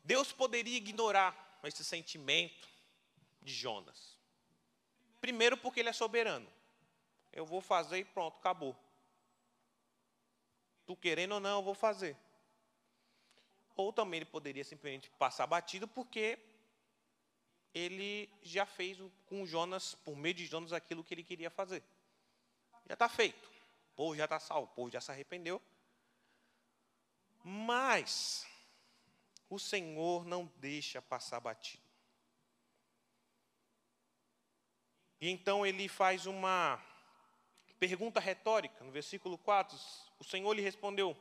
Deus 0.04 0.30
poderia 0.30 0.76
ignorar 0.76 1.58
esse 1.64 1.84
sentimento 1.84 2.68
de 3.42 3.52
Jonas. 3.52 4.16
Primeiro, 5.20 5.56
porque 5.56 5.80
ele 5.80 5.88
é 5.88 5.92
soberano. 5.92 6.48
Eu 7.32 7.44
vou 7.44 7.60
fazer 7.60 7.98
e 7.98 8.04
pronto, 8.04 8.36
acabou. 8.38 8.78
Tu 10.86 10.94
querendo 10.94 11.32
ou 11.32 11.40
não, 11.40 11.58
eu 11.58 11.64
vou 11.64 11.74
fazer 11.74 12.16
ou 13.78 13.92
também 13.92 14.18
ele 14.18 14.26
poderia 14.26 14.64
simplesmente 14.64 15.08
passar 15.10 15.46
batido, 15.46 15.86
porque 15.86 16.36
ele 17.72 18.28
já 18.42 18.66
fez 18.66 18.98
com 19.26 19.46
Jonas, 19.46 19.94
por 19.94 20.16
meio 20.16 20.34
de 20.34 20.46
Jonas, 20.46 20.72
aquilo 20.72 21.04
que 21.04 21.14
ele 21.14 21.22
queria 21.22 21.48
fazer. 21.48 21.84
Já 22.88 22.94
está 22.94 23.08
feito. 23.08 23.48
O 23.92 23.94
povo 23.94 24.16
já 24.16 24.24
está 24.24 24.40
salvo, 24.40 24.64
o 24.64 24.74
povo 24.74 24.90
já 24.90 25.00
se 25.00 25.12
arrependeu. 25.12 25.62
Mas 27.44 28.44
o 29.48 29.60
Senhor 29.60 30.24
não 30.24 30.46
deixa 30.56 31.00
passar 31.00 31.38
batido. 31.38 31.82
E 35.20 35.30
então 35.30 35.64
ele 35.64 35.86
faz 35.86 36.26
uma 36.26 36.84
pergunta 37.78 38.18
retórica, 38.18 38.82
no 38.82 38.90
versículo 38.90 39.38
4. 39.38 39.78
O 40.18 40.24
Senhor 40.24 40.52
lhe 40.52 40.62
respondeu: 40.62 41.16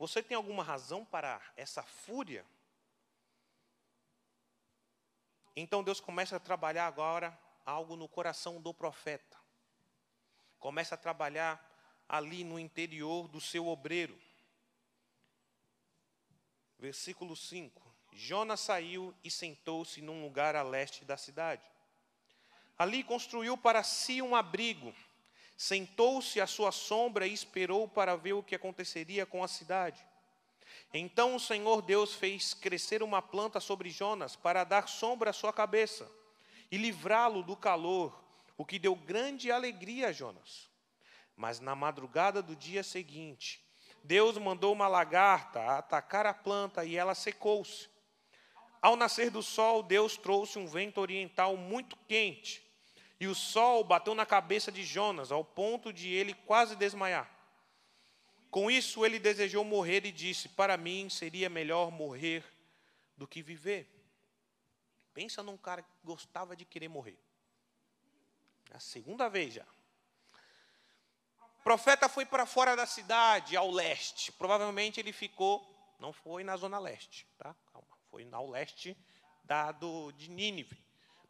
você 0.00 0.22
tem 0.22 0.34
alguma 0.34 0.64
razão 0.64 1.04
para 1.04 1.38
essa 1.54 1.82
fúria? 1.82 2.42
Então 5.54 5.84
Deus 5.84 6.00
começa 6.00 6.36
a 6.36 6.40
trabalhar 6.40 6.86
agora 6.86 7.38
algo 7.66 7.96
no 7.96 8.08
coração 8.08 8.62
do 8.62 8.72
profeta. 8.72 9.36
começa 10.58 10.94
a 10.94 10.98
trabalhar 10.98 11.62
ali 12.08 12.44
no 12.44 12.58
interior 12.58 13.28
do 13.28 13.42
seu 13.42 13.68
obreiro. 13.68 14.18
Versículo 16.78 17.36
5. 17.36 17.94
Jonas 18.14 18.60
saiu 18.60 19.14
e 19.22 19.30
sentou-se 19.30 20.00
num 20.00 20.22
lugar 20.22 20.56
a 20.56 20.62
leste 20.62 21.04
da 21.04 21.18
cidade. 21.18 21.62
Ali 22.78 23.04
construiu 23.04 23.56
para 23.58 23.82
si 23.82 24.22
um 24.22 24.34
abrigo, 24.34 24.94
sentou-se 25.60 26.40
à 26.40 26.46
sua 26.46 26.72
sombra 26.72 27.26
e 27.26 27.34
esperou 27.34 27.86
para 27.86 28.16
ver 28.16 28.32
o 28.32 28.42
que 28.42 28.54
aconteceria 28.54 29.26
com 29.26 29.44
a 29.44 29.48
cidade. 29.48 30.02
Então 30.94 31.36
o 31.36 31.38
Senhor 31.38 31.82
Deus 31.82 32.14
fez 32.14 32.54
crescer 32.54 33.02
uma 33.02 33.20
planta 33.20 33.60
sobre 33.60 33.90
Jonas 33.90 34.34
para 34.34 34.64
dar 34.64 34.88
sombra 34.88 35.28
à 35.28 35.32
sua 35.34 35.52
cabeça 35.52 36.10
e 36.70 36.78
livrá-lo 36.78 37.42
do 37.42 37.54
calor, 37.54 38.24
o 38.56 38.64
que 38.64 38.78
deu 38.78 38.96
grande 38.96 39.52
alegria 39.52 40.08
a 40.08 40.12
Jonas. 40.12 40.70
Mas 41.36 41.60
na 41.60 41.74
madrugada 41.74 42.40
do 42.40 42.56
dia 42.56 42.82
seguinte, 42.82 43.62
Deus 44.02 44.38
mandou 44.38 44.72
uma 44.72 44.88
lagarta 44.88 45.76
atacar 45.76 46.24
a 46.24 46.32
planta 46.32 46.86
e 46.86 46.96
ela 46.96 47.14
secou-se. 47.14 47.86
Ao 48.80 48.96
nascer 48.96 49.30
do 49.30 49.42
sol, 49.42 49.82
Deus 49.82 50.16
trouxe 50.16 50.58
um 50.58 50.66
vento 50.66 51.02
oriental 51.02 51.54
muito 51.54 51.98
quente, 52.08 52.69
e 53.20 53.26
o 53.26 53.34
sol 53.34 53.84
bateu 53.84 54.14
na 54.14 54.24
cabeça 54.24 54.72
de 54.72 54.82
Jonas, 54.82 55.30
ao 55.30 55.44
ponto 55.44 55.92
de 55.92 56.08
ele 56.08 56.32
quase 56.32 56.74
desmaiar. 56.74 57.30
Com 58.50 58.70
isso, 58.70 59.04
ele 59.04 59.18
desejou 59.18 59.62
morrer 59.62 60.06
e 60.06 60.10
disse: 60.10 60.48
Para 60.48 60.78
mim 60.78 61.10
seria 61.10 61.50
melhor 61.50 61.90
morrer 61.90 62.42
do 63.18 63.28
que 63.28 63.42
viver. 63.42 63.86
Pensa 65.12 65.42
num 65.42 65.58
cara 65.58 65.82
que 65.82 65.90
gostava 66.02 66.56
de 66.56 66.64
querer 66.64 66.88
morrer. 66.88 67.18
É 68.70 68.76
a 68.76 68.80
segunda 68.80 69.28
vez 69.28 69.54
já. 69.54 69.66
O 71.58 71.62
profeta 71.62 72.08
foi 72.08 72.24
para 72.24 72.46
fora 72.46 72.74
da 72.74 72.86
cidade, 72.86 73.54
ao 73.54 73.70
leste. 73.70 74.32
Provavelmente 74.32 74.98
ele 74.98 75.12
ficou, 75.12 75.62
não 75.98 76.10
foi 76.10 76.42
na 76.42 76.56
zona 76.56 76.78
leste, 76.78 77.26
tá? 77.36 77.54
Calma, 77.70 77.98
foi 78.10 78.26
ao 78.32 78.48
leste 78.48 78.96
da, 79.44 79.72
do, 79.72 80.10
de 80.12 80.30
Nínive. 80.30 80.82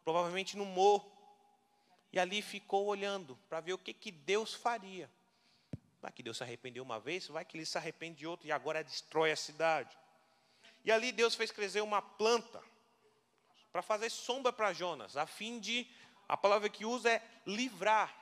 Provavelmente 0.05 0.55
no 0.55 0.65
morro. 0.65 1.20
E 2.11 2.19
ali 2.19 2.41
ficou 2.41 2.85
olhando 2.85 3.37
para 3.47 3.61
ver 3.61 3.73
o 3.73 3.77
que, 3.77 3.93
que 3.93 4.11
Deus 4.11 4.53
faria. 4.53 5.09
Vai 6.01 6.11
que 6.11 6.23
Deus 6.23 6.37
se 6.37 6.43
arrependeu 6.43 6.83
uma 6.83 6.99
vez, 6.99 7.27
vai 7.27 7.45
que 7.45 7.55
ele 7.55 7.65
se 7.65 7.77
arrepende 7.77 8.19
de 8.19 8.27
outra 8.27 8.47
e 8.47 8.51
agora 8.51 8.83
destrói 8.83 9.31
a 9.31 9.35
cidade. 9.35 9.97
E 10.83 10.91
ali 10.91 11.11
Deus 11.11 11.35
fez 11.35 11.51
crescer 11.51 11.81
uma 11.81 12.01
planta 12.01 12.61
para 13.71 13.81
fazer 13.81 14.09
sombra 14.09 14.51
para 14.51 14.73
Jonas, 14.73 15.15
a 15.15 15.25
fim 15.25 15.59
de, 15.59 15.87
a 16.27 16.35
palavra 16.35 16.69
que 16.69 16.85
usa 16.85 17.11
é 17.11 17.23
livrar. 17.45 18.13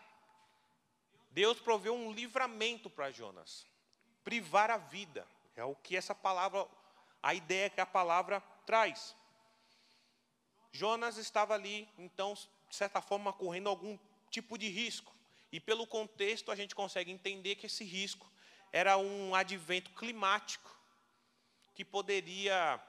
Deus 1.31 1.60
proveu 1.60 1.93
um 1.93 2.12
livramento 2.12 2.89
para 2.89 3.12
Jonas, 3.12 3.65
privar 4.24 4.69
a 4.69 4.77
vida. 4.77 5.25
É 5.55 5.63
o 5.63 5.75
que 5.75 5.96
essa 5.96 6.13
palavra, 6.13 6.67
a 7.24 7.34
ideia 7.34 7.69
que 7.69 7.81
a 7.81 7.86
palavra 7.86 8.41
traz. 8.65 9.15
Jonas 10.72 11.17
estava 11.17 11.53
ali, 11.53 11.88
então, 11.98 12.38
de 12.70 12.76
certa 12.76 13.02
forma, 13.02 13.34
correndo 13.34 13.68
algum 13.68 13.98
tipo 14.30 14.58
de 14.58 14.70
risco. 14.70 15.14
E 15.52 15.60
pelo 15.60 15.88
contexto 15.88 16.52
a 16.52 16.56
gente 16.56 16.76
consegue 16.76 17.12
entender 17.12 17.56
que 17.56 17.66
esse 17.66 17.84
risco 17.84 18.32
era 18.72 18.98
um 18.98 19.34
advento 19.34 19.90
climático 19.92 20.70
que 21.74 21.84
poderia 21.84 22.80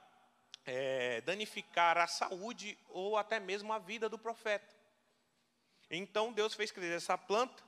é, 0.67 1.21
danificar 1.23 1.97
a 1.97 2.07
saúde 2.07 2.77
ou 2.91 3.17
até 3.17 3.41
mesmo 3.41 3.73
a 3.73 3.79
vida 3.79 4.09
do 4.09 4.19
profeta. 4.19 4.77
Então 5.91 6.33
Deus 6.33 6.55
fez 6.55 6.71
crescer 6.71 6.97
essa 6.97 7.17
planta 7.17 7.63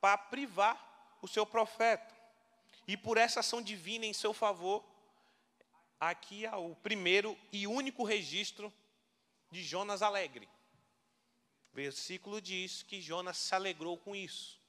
para 0.00 0.18
privar 0.18 1.16
o 1.22 1.28
seu 1.28 1.46
profeta. 1.46 2.12
E 2.86 2.96
por 2.96 3.16
essa 3.16 3.40
ação 3.40 3.62
divina 3.62 4.04
em 4.04 4.12
seu 4.12 4.32
favor, 4.32 4.84
aqui 6.00 6.44
é 6.44 6.56
o 6.56 6.74
primeiro 6.74 7.38
e 7.52 7.66
único 7.66 8.02
registro 8.02 8.72
de 9.50 9.62
Jonas 9.62 10.02
alegre. 10.02 10.48
Versículo 11.72 12.40
diz 12.40 12.82
que 12.82 13.00
Jonas 13.00 13.38
se 13.38 13.54
alegrou 13.54 13.96
com 13.96 14.14
isso. 14.14 14.60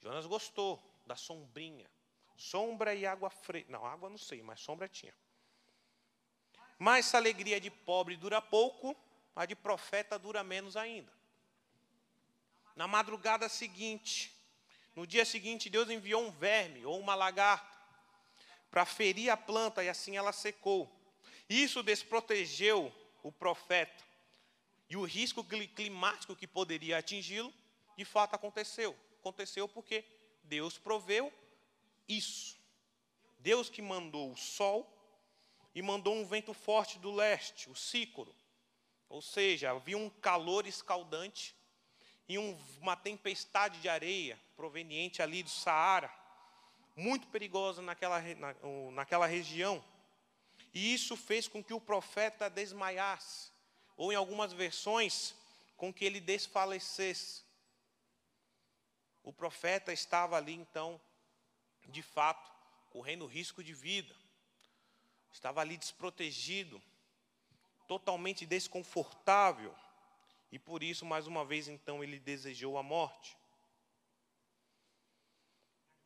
Jonas 0.00 0.26
gostou 0.26 0.82
da 1.06 1.16
sombrinha. 1.16 1.88
Sombra 2.36 2.94
e 2.94 3.06
água 3.06 3.30
fresca. 3.30 3.70
Não, 3.70 3.86
água 3.86 4.10
não 4.10 4.18
sei, 4.18 4.42
mas 4.42 4.60
sombra 4.60 4.88
tinha. 4.88 5.14
Mas 6.78 7.14
a 7.14 7.18
alegria 7.18 7.60
de 7.60 7.70
pobre 7.70 8.16
dura 8.16 8.42
pouco, 8.42 8.96
a 9.34 9.46
de 9.46 9.54
profeta 9.54 10.18
dura 10.18 10.44
menos 10.44 10.76
ainda. 10.76 11.12
Na 12.74 12.86
madrugada 12.86 13.48
seguinte, 13.48 14.36
no 14.94 15.06
dia 15.06 15.24
seguinte, 15.24 15.70
Deus 15.70 15.88
enviou 15.88 16.22
um 16.22 16.30
verme 16.30 16.84
ou 16.84 16.98
uma 16.98 17.14
lagarta 17.14 17.76
para 18.70 18.84
ferir 18.84 19.30
a 19.30 19.36
planta 19.36 19.82
e 19.82 19.88
assim 19.88 20.16
ela 20.16 20.32
secou. 20.32 20.90
Isso 21.48 21.82
desprotegeu 21.82 22.92
o 23.22 23.32
profeta. 23.32 24.05
E 24.88 24.96
o 24.96 25.04
risco 25.04 25.42
climático 25.42 26.36
que 26.36 26.46
poderia 26.46 26.98
atingi-lo, 26.98 27.52
de 27.96 28.04
fato 28.04 28.34
aconteceu. 28.34 28.96
Aconteceu 29.18 29.68
porque 29.68 30.04
Deus 30.44 30.78
proveu 30.78 31.32
isso. 32.08 32.56
Deus 33.38 33.68
que 33.68 33.82
mandou 33.82 34.32
o 34.32 34.36
sol 34.36 34.92
e 35.74 35.82
mandou 35.82 36.14
um 36.14 36.24
vento 36.24 36.54
forte 36.54 36.98
do 36.98 37.10
leste, 37.10 37.68
o 37.68 37.74
sícoro. 37.74 38.34
Ou 39.08 39.20
seja, 39.20 39.70
havia 39.70 39.98
um 39.98 40.08
calor 40.08 40.66
escaldante 40.66 41.54
e 42.28 42.38
um, 42.38 42.58
uma 42.80 42.96
tempestade 42.96 43.80
de 43.80 43.88
areia 43.88 44.40
proveniente 44.56 45.20
ali 45.20 45.42
do 45.42 45.50
Saara, 45.50 46.12
muito 46.94 47.26
perigosa 47.28 47.82
naquela, 47.82 48.20
na, 48.20 48.54
naquela 48.92 49.26
região. 49.26 49.84
E 50.72 50.94
isso 50.94 51.16
fez 51.16 51.46
com 51.48 51.62
que 51.62 51.74
o 51.74 51.80
profeta 51.80 52.48
desmaiasse 52.48 53.55
ou 53.96 54.12
em 54.12 54.16
algumas 54.16 54.52
versões, 54.52 55.34
com 55.76 55.92
que 55.92 56.04
ele 56.04 56.20
desfalecesse. 56.20 57.42
O 59.22 59.32
profeta 59.32 59.92
estava 59.92 60.36
ali, 60.36 60.54
então, 60.54 61.00
de 61.88 62.02
fato, 62.02 62.50
correndo 62.90 63.26
risco 63.26 63.64
de 63.64 63.74
vida, 63.74 64.14
estava 65.32 65.60
ali 65.60 65.76
desprotegido, 65.76 66.80
totalmente 67.88 68.44
desconfortável, 68.46 69.74
e 70.52 70.58
por 70.58 70.82
isso, 70.82 71.04
mais 71.04 71.26
uma 71.26 71.44
vez, 71.44 71.66
então, 71.66 72.04
ele 72.04 72.18
desejou 72.18 72.78
a 72.78 72.82
morte. 72.82 73.36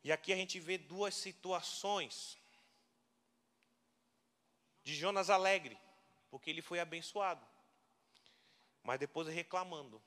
E 0.03 0.11
aqui 0.11 0.33
a 0.33 0.37
gente 0.37 0.59
vê 0.59 0.79
duas 0.79 1.15
situações 1.15 2.39
de 4.83 4.95
Jonas 4.95 5.29
alegre, 5.29 5.79
porque 6.31 6.49
ele 6.49 6.63
foi 6.63 6.81
abençoado 6.81 7.50
mas 8.83 8.99
depois 8.99 9.29
reclamando, 9.29 10.03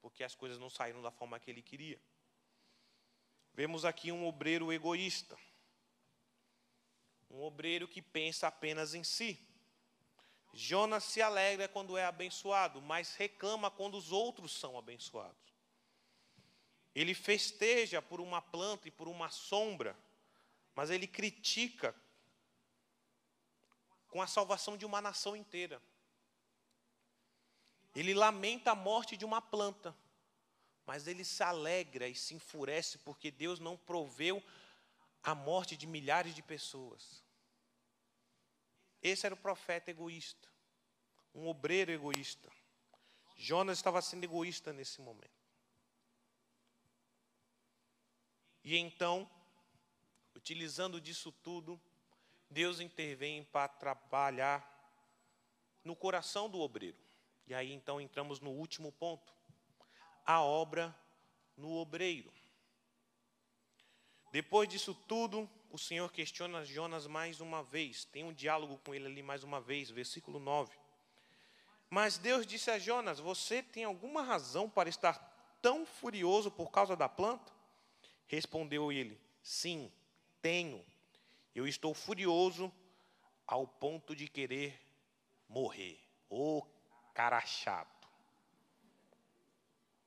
porque 0.00 0.24
as 0.24 0.34
coisas 0.34 0.58
não 0.58 0.70
saíram 0.70 1.02
da 1.02 1.10
forma 1.10 1.38
que 1.38 1.50
ele 1.50 1.62
queria. 1.62 2.00
Vemos 3.54 3.84
aqui 3.84 4.12
um 4.12 4.26
obreiro 4.26 4.72
egoísta, 4.72 5.38
um 7.30 7.42
obreiro 7.42 7.88
que 7.88 8.02
pensa 8.02 8.46
apenas 8.46 8.94
em 8.94 9.02
si. 9.02 9.38
Jonas 10.52 11.04
se 11.04 11.20
alegra 11.20 11.68
quando 11.68 11.96
é 11.96 12.04
abençoado, 12.04 12.80
mas 12.80 13.14
reclama 13.14 13.70
quando 13.70 13.96
os 13.96 14.12
outros 14.12 14.52
são 14.52 14.78
abençoados. 14.78 15.54
Ele 16.94 17.12
festeja 17.14 18.00
por 18.00 18.20
uma 18.20 18.40
planta 18.40 18.88
e 18.88 18.90
por 18.90 19.06
uma 19.06 19.28
sombra, 19.28 19.94
mas 20.74 20.88
ele 20.88 21.06
critica 21.06 21.94
com 24.08 24.22
a 24.22 24.26
salvação 24.26 24.78
de 24.78 24.86
uma 24.86 25.02
nação 25.02 25.36
inteira. 25.36 25.82
Ele 27.96 28.12
lamenta 28.12 28.72
a 28.72 28.74
morte 28.74 29.16
de 29.16 29.24
uma 29.24 29.40
planta, 29.40 29.96
mas 30.84 31.06
ele 31.06 31.24
se 31.24 31.42
alegra 31.42 32.06
e 32.06 32.14
se 32.14 32.34
enfurece 32.34 32.98
porque 32.98 33.30
Deus 33.30 33.58
não 33.58 33.74
proveu 33.74 34.44
a 35.22 35.34
morte 35.34 35.78
de 35.78 35.86
milhares 35.86 36.34
de 36.34 36.42
pessoas. 36.42 37.24
Esse 39.00 39.24
era 39.24 39.34
o 39.34 39.38
profeta 39.38 39.90
egoísta, 39.90 40.46
um 41.34 41.48
obreiro 41.48 41.90
egoísta. 41.90 42.52
Jonas 43.34 43.78
estava 43.78 44.02
sendo 44.02 44.24
egoísta 44.24 44.74
nesse 44.74 45.00
momento. 45.00 45.30
E 48.62 48.76
então, 48.76 49.26
utilizando 50.34 51.00
disso 51.00 51.32
tudo, 51.32 51.80
Deus 52.50 52.78
intervém 52.78 53.42
para 53.44 53.68
trabalhar 53.68 54.70
no 55.82 55.96
coração 55.96 56.50
do 56.50 56.60
obreiro. 56.60 57.05
E 57.46 57.54
aí 57.54 57.72
então 57.72 58.00
entramos 58.00 58.40
no 58.40 58.50
último 58.50 58.90
ponto: 58.92 59.32
a 60.24 60.42
obra 60.42 60.94
no 61.56 61.72
obreiro. 61.72 62.32
Depois 64.32 64.68
disso 64.68 64.94
tudo, 64.94 65.48
o 65.70 65.78
Senhor 65.78 66.12
questiona 66.12 66.64
Jonas 66.64 67.06
mais 67.06 67.40
uma 67.40 67.62
vez, 67.62 68.04
tem 68.04 68.24
um 68.24 68.32
diálogo 68.32 68.78
com 68.78 68.94
ele 68.94 69.06
ali 69.06 69.22
mais 69.22 69.42
uma 69.44 69.60
vez, 69.60 69.90
versículo 69.90 70.38
9. 70.38 70.76
Mas 71.88 72.18
Deus 72.18 72.46
disse 72.46 72.70
a 72.70 72.78
Jonas: 72.78 73.18
Você 73.20 73.62
tem 73.62 73.84
alguma 73.84 74.22
razão 74.22 74.68
para 74.68 74.88
estar 74.88 75.58
tão 75.62 75.86
furioso 75.86 76.50
por 76.50 76.70
causa 76.70 76.96
da 76.96 77.08
planta? 77.08 77.52
Respondeu 78.26 78.90
ele: 78.90 79.20
Sim, 79.42 79.90
tenho. 80.42 80.84
Eu 81.54 81.66
estou 81.66 81.94
furioso 81.94 82.72
ao 83.46 83.66
ponto 83.66 84.14
de 84.14 84.28
querer 84.28 84.78
morrer. 85.48 85.98
Oh, 86.28 86.66
cara 87.16 87.40
chato. 87.40 88.06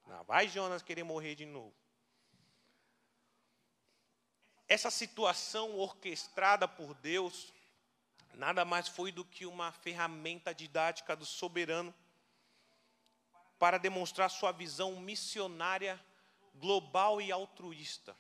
Não, 0.05 0.23
vai 0.25 0.47
Jonas 0.47 0.83
querer 0.83 1.03
morrer 1.03 1.33
de 1.33 1.43
novo. 1.43 1.73
Essa 4.67 4.91
situação 4.91 5.75
orquestrada 5.75 6.67
por 6.67 6.93
Deus 6.93 7.51
nada 8.35 8.63
mais 8.63 8.87
foi 8.87 9.11
do 9.11 9.25
que 9.25 9.47
uma 9.47 9.71
ferramenta 9.71 10.53
didática 10.53 11.15
do 11.15 11.25
soberano 11.25 11.91
para 13.57 13.79
demonstrar 13.79 14.29
sua 14.29 14.51
visão 14.51 14.95
missionária, 14.97 15.99
global 16.53 17.19
e 17.19 17.31
altruísta, 17.31 18.15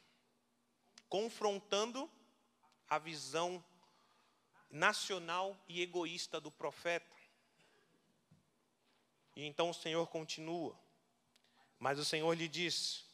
confrontando 1.07 2.09
a 2.89 2.97
visão 2.97 3.63
nacional 4.71 5.55
e 5.67 5.79
egoísta 5.79 6.41
do 6.41 6.49
profeta. 6.49 7.18
E 9.35 9.45
então 9.45 9.69
o 9.69 9.73
Senhor 9.73 10.07
continua. 10.07 10.77
Mas 11.77 11.97
o 11.97 12.05
Senhor 12.05 12.33
lhe 12.33 12.47
diz: 12.47 13.05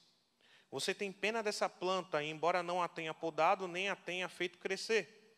Você 0.71 0.93
tem 0.93 1.11
pena 1.11 1.43
dessa 1.43 1.69
planta, 1.69 2.23
embora 2.23 2.63
não 2.63 2.81
a 2.81 2.87
tenha 2.87 3.13
podado, 3.13 3.67
nem 3.67 3.89
a 3.89 3.95
tenha 3.95 4.27
feito 4.27 4.57
crescer. 4.57 5.37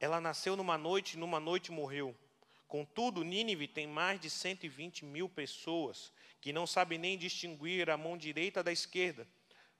Ela 0.00 0.20
nasceu 0.20 0.56
numa 0.56 0.78
noite, 0.78 1.14
e 1.14 1.18
numa 1.18 1.40
noite 1.40 1.70
morreu. 1.70 2.16
Contudo, 2.66 3.24
Nínive 3.24 3.66
tem 3.66 3.86
mais 3.86 4.20
de 4.20 4.28
120 4.28 5.04
mil 5.04 5.28
pessoas 5.28 6.12
que 6.40 6.52
não 6.52 6.66
sabem 6.66 6.98
nem 6.98 7.16
distinguir 7.16 7.88
a 7.88 7.96
mão 7.96 8.16
direita 8.16 8.62
da 8.62 8.70
esquerda, 8.70 9.26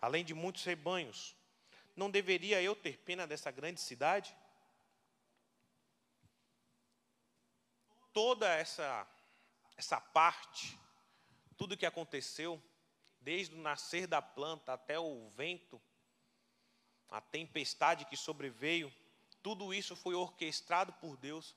além 0.00 0.24
de 0.24 0.34
muitos 0.34 0.64
rebanhos. 0.64 1.36
Não 1.94 2.10
deveria 2.10 2.62
eu 2.62 2.74
ter 2.74 2.96
pena 2.98 3.26
dessa 3.26 3.50
grande 3.50 3.80
cidade? 3.80 4.34
Toda 8.12 8.48
essa, 8.48 9.06
essa 9.78 10.00
parte, 10.00 10.76
tudo 11.56 11.76
que 11.76 11.86
aconteceu, 11.86 12.60
desde 13.20 13.54
o 13.54 13.58
nascer 13.58 14.08
da 14.08 14.20
planta 14.20 14.72
até 14.72 14.98
o 14.98 15.28
vento, 15.28 15.80
a 17.08 17.20
tempestade 17.20 18.04
que 18.04 18.16
sobreveio, 18.16 18.92
tudo 19.40 19.72
isso 19.72 19.94
foi 19.94 20.16
orquestrado 20.16 20.92
por 20.94 21.16
Deus 21.16 21.54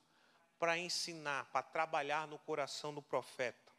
para 0.59 0.77
ensinar, 0.77 1.45
para 1.45 1.63
trabalhar 1.63 2.27
no 2.27 2.37
coração 2.37 2.93
do 2.93 3.01
profeta. 3.01 3.71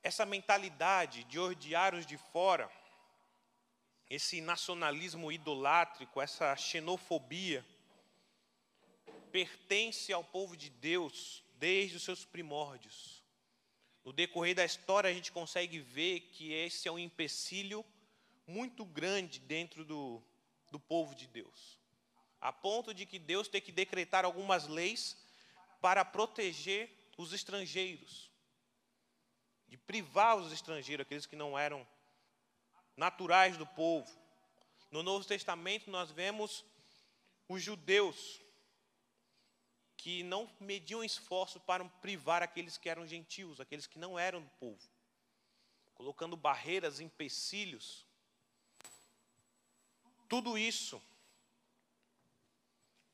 Essa 0.00 0.24
mentalidade 0.24 1.24
de 1.24 1.40
odiar 1.40 1.92
os 1.92 2.06
de 2.06 2.16
fora, 2.16 2.70
esse 4.08 4.40
nacionalismo 4.40 5.32
idolátrico, 5.32 6.22
essa 6.22 6.54
xenofobia, 6.54 7.66
pertence 9.32 10.12
ao 10.12 10.22
povo 10.22 10.56
de 10.56 10.70
Deus 10.70 11.44
desde 11.58 11.96
os 11.96 12.02
seus 12.02 12.24
primórdios. 12.24 13.22
No 14.04 14.12
decorrer 14.12 14.54
da 14.54 14.64
história, 14.64 15.10
a 15.10 15.12
gente 15.12 15.32
consegue 15.32 15.78
ver 15.78 16.20
que 16.20 16.52
esse 16.52 16.86
é 16.86 16.92
um 16.92 16.98
empecilho 16.98 17.84
muito 18.46 18.84
grande 18.84 19.40
dentro 19.40 19.84
do, 19.84 20.22
do 20.70 20.78
povo 20.78 21.14
de 21.14 21.26
Deus. 21.26 21.78
A 22.40 22.52
ponto 22.52 22.94
de 22.94 23.04
que 23.04 23.18
Deus 23.18 23.48
tem 23.48 23.60
que 23.60 23.72
decretar 23.72 24.24
algumas 24.24 24.68
leis 24.68 25.16
para 25.80 26.04
proteger 26.04 26.88
os 27.16 27.32
estrangeiros, 27.32 28.30
de 29.66 29.76
privar 29.76 30.36
os 30.36 30.52
estrangeiros, 30.52 31.04
aqueles 31.04 31.26
que 31.26 31.34
não 31.34 31.58
eram 31.58 31.86
naturais 32.96 33.56
do 33.56 33.66
povo. 33.66 34.10
No 34.90 35.02
Novo 35.02 35.24
Testamento, 35.24 35.90
nós 35.90 36.10
vemos 36.10 36.64
os 37.48 37.62
judeus 37.62 38.40
que 39.96 40.22
não 40.22 40.50
mediam 40.60 41.02
esforço 41.02 41.58
para 41.60 41.84
privar 41.84 42.42
aqueles 42.42 42.76
que 42.76 42.88
eram 42.88 43.06
gentios, 43.06 43.60
aqueles 43.60 43.86
que 43.86 43.98
não 43.98 44.18
eram 44.18 44.42
do 44.42 44.50
povo, 44.50 44.88
colocando 45.94 46.36
barreiras, 46.36 47.00
empecilhos. 47.00 48.04
Tudo 50.28 50.58
isso 50.58 51.02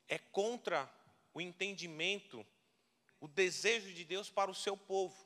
é 0.07 0.17
contra 0.17 0.91
o 1.33 1.41
entendimento, 1.41 2.45
o 3.19 3.27
desejo 3.27 3.93
de 3.93 4.03
Deus 4.03 4.29
para 4.29 4.51
o 4.51 4.55
seu 4.55 4.75
povo. 4.75 5.17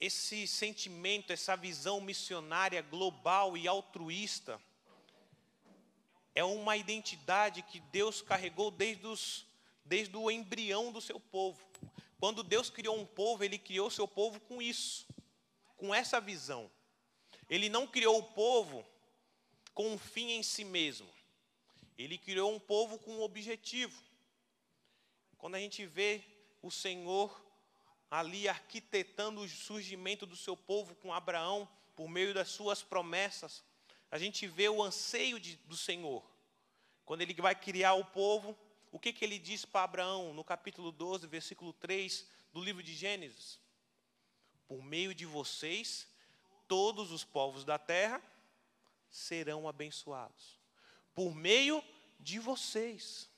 Esse 0.00 0.48
sentimento, 0.48 1.32
essa 1.32 1.56
visão 1.56 2.00
missionária 2.00 2.82
global 2.82 3.56
e 3.56 3.68
altruísta, 3.68 4.60
é 6.34 6.42
uma 6.44 6.76
identidade 6.76 7.62
que 7.62 7.80
Deus 7.80 8.22
carregou 8.22 8.70
desde, 8.70 9.06
os, 9.06 9.46
desde 9.84 10.16
o 10.16 10.30
embrião 10.30 10.90
do 10.90 11.00
seu 11.00 11.20
povo. 11.20 11.60
Quando 12.18 12.42
Deus 12.42 12.70
criou 12.70 12.98
um 12.98 13.04
povo, 13.04 13.44
Ele 13.44 13.58
criou 13.58 13.88
o 13.88 13.90
seu 13.90 14.06
povo 14.06 14.40
com 14.40 14.62
isso, 14.62 15.06
com 15.76 15.94
essa 15.94 16.20
visão. 16.20 16.70
Ele 17.48 17.68
não 17.68 17.86
criou 17.86 18.18
o 18.18 18.22
povo 18.22 18.86
com 19.74 19.92
um 19.92 19.98
fim 19.98 20.30
em 20.30 20.42
si 20.42 20.64
mesmo. 20.64 21.08
Ele 21.98 22.16
criou 22.16 22.54
um 22.54 22.60
povo 22.60 22.98
com 22.98 23.16
um 23.16 23.22
objetivo. 23.22 24.00
Quando 25.36 25.56
a 25.56 25.58
gente 25.58 25.84
vê 25.84 26.22
o 26.62 26.70
Senhor 26.70 27.44
ali 28.10 28.48
arquitetando 28.48 29.40
o 29.40 29.48
surgimento 29.48 30.24
do 30.24 30.36
seu 30.36 30.56
povo 30.56 30.94
com 30.96 31.12
Abraão, 31.12 31.68
por 31.96 32.08
meio 32.08 32.32
das 32.32 32.48
suas 32.48 32.82
promessas, 32.82 33.64
a 34.12 34.18
gente 34.18 34.46
vê 34.46 34.68
o 34.68 34.82
anseio 34.82 35.40
de, 35.40 35.56
do 35.64 35.74
Senhor. 35.74 36.22
Quando 37.02 37.22
ele 37.22 37.32
vai 37.32 37.54
criar 37.54 37.94
o 37.94 38.04
povo, 38.04 38.54
o 38.90 38.98
que, 38.98 39.10
que 39.10 39.24
ele 39.24 39.38
diz 39.38 39.64
para 39.64 39.84
Abraão 39.84 40.34
no 40.34 40.44
capítulo 40.44 40.92
12, 40.92 41.26
versículo 41.26 41.72
3 41.72 42.28
do 42.52 42.60
livro 42.60 42.82
de 42.82 42.94
Gênesis? 42.94 43.58
Por 44.68 44.82
meio 44.82 45.14
de 45.14 45.24
vocês, 45.24 46.06
todos 46.68 47.10
os 47.10 47.24
povos 47.24 47.64
da 47.64 47.78
terra 47.78 48.22
serão 49.08 49.66
abençoados. 49.66 50.60
Por 51.14 51.34
meio 51.34 51.82
de 52.20 52.38
vocês. 52.38 53.30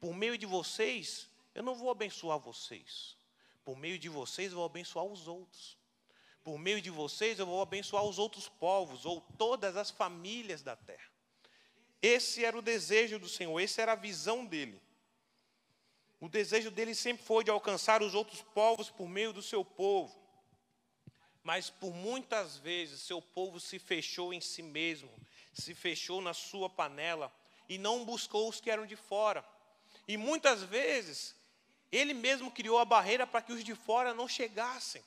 Por 0.00 0.14
meio 0.14 0.36
de 0.36 0.46
vocês, 0.46 1.30
eu 1.54 1.62
não 1.62 1.76
vou 1.76 1.92
abençoar 1.92 2.40
vocês. 2.40 3.16
Por 3.64 3.76
meio 3.76 4.00
de 4.00 4.08
vocês, 4.08 4.50
eu 4.50 4.58
vou 4.58 4.66
abençoar 4.66 5.04
os 5.04 5.28
outros 5.28 5.78
por 6.46 6.60
meio 6.60 6.80
de 6.80 6.90
vocês 6.90 7.40
eu 7.40 7.44
vou 7.44 7.60
abençoar 7.60 8.04
os 8.04 8.20
outros 8.20 8.48
povos, 8.48 9.04
ou 9.04 9.20
todas 9.36 9.76
as 9.76 9.90
famílias 9.90 10.62
da 10.62 10.76
terra. 10.76 11.10
Esse 12.00 12.44
era 12.44 12.56
o 12.56 12.62
desejo 12.62 13.18
do 13.18 13.28
Senhor, 13.28 13.58
essa 13.58 13.82
era 13.82 13.94
a 13.94 13.96
visão 13.96 14.46
dele. 14.46 14.80
O 16.20 16.28
desejo 16.28 16.70
dele 16.70 16.94
sempre 16.94 17.24
foi 17.24 17.42
de 17.42 17.50
alcançar 17.50 18.00
os 18.00 18.14
outros 18.14 18.42
povos 18.42 18.88
por 18.88 19.08
meio 19.08 19.32
do 19.32 19.42
seu 19.42 19.64
povo. 19.64 20.16
Mas 21.42 21.68
por 21.68 21.92
muitas 21.92 22.56
vezes 22.58 23.00
seu 23.00 23.20
povo 23.20 23.58
se 23.58 23.80
fechou 23.80 24.32
em 24.32 24.40
si 24.40 24.62
mesmo, 24.62 25.10
se 25.52 25.74
fechou 25.74 26.20
na 26.20 26.32
sua 26.32 26.70
panela 26.70 27.34
e 27.68 27.76
não 27.76 28.04
buscou 28.04 28.48
os 28.48 28.60
que 28.60 28.70
eram 28.70 28.86
de 28.86 28.94
fora. 28.94 29.44
E 30.06 30.16
muitas 30.16 30.62
vezes 30.62 31.34
ele 31.90 32.14
mesmo 32.14 32.52
criou 32.52 32.78
a 32.78 32.84
barreira 32.84 33.26
para 33.26 33.42
que 33.42 33.52
os 33.52 33.64
de 33.64 33.74
fora 33.74 34.14
não 34.14 34.28
chegassem 34.28 35.02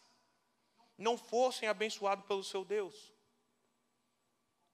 não 0.99 1.17
fossem 1.17 1.67
abençoados 1.67 2.25
pelo 2.25 2.43
seu 2.43 2.65
Deus, 2.65 3.13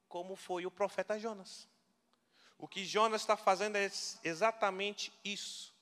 como 0.09 0.35
foi 0.35 0.65
o 0.65 0.71
profeta 0.71 1.19
Jonas. 1.19 1.67
O 2.57 2.67
que 2.67 2.83
Jonas 2.83 3.21
está 3.21 3.37
fazendo 3.37 3.75
é 3.75 3.91
exatamente 4.23 5.13
isso. 5.23 5.73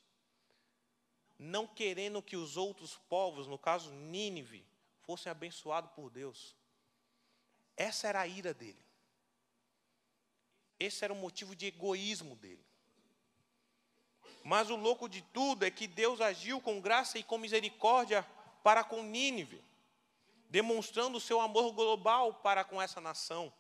Não 1.40 1.66
querendo 1.66 2.22
que 2.22 2.36
os 2.36 2.58
outros 2.58 2.98
povos, 3.08 3.48
no 3.48 3.58
caso 3.58 3.90
Nínive, 3.92 4.66
fossem 5.04 5.32
abençoados 5.32 5.92
por 5.92 6.10
Deus. 6.10 6.54
Essa 7.78 8.08
era 8.10 8.22
a 8.22 8.28
ira 8.28 8.54
dele. 8.54 8.84
Esse 10.78 11.06
era 11.06 11.14
o 11.14 11.16
motivo 11.16 11.56
de 11.56 11.68
egoísmo 11.68 12.36
dele. 12.36 12.66
Mas 14.44 14.70
o 14.70 14.76
louco 14.76 15.08
de 15.08 15.22
tudo 15.22 15.64
é 15.64 15.72
que 15.72 15.88
Deus 15.88 16.20
agiu 16.20 16.60
com 16.60 16.82
graça 16.82 17.18
e 17.18 17.24
com 17.24 17.38
misericórdia 17.38 18.28
para 18.62 18.84
com 18.84 19.02
Nínive 19.02 19.64
demonstrando 20.54 21.18
o 21.18 21.20
seu 21.20 21.42
amor 21.42 21.72
global 21.72 22.32
para 22.32 22.64
com 22.64 22.80
essa 22.80 23.02
nação, 23.02 23.52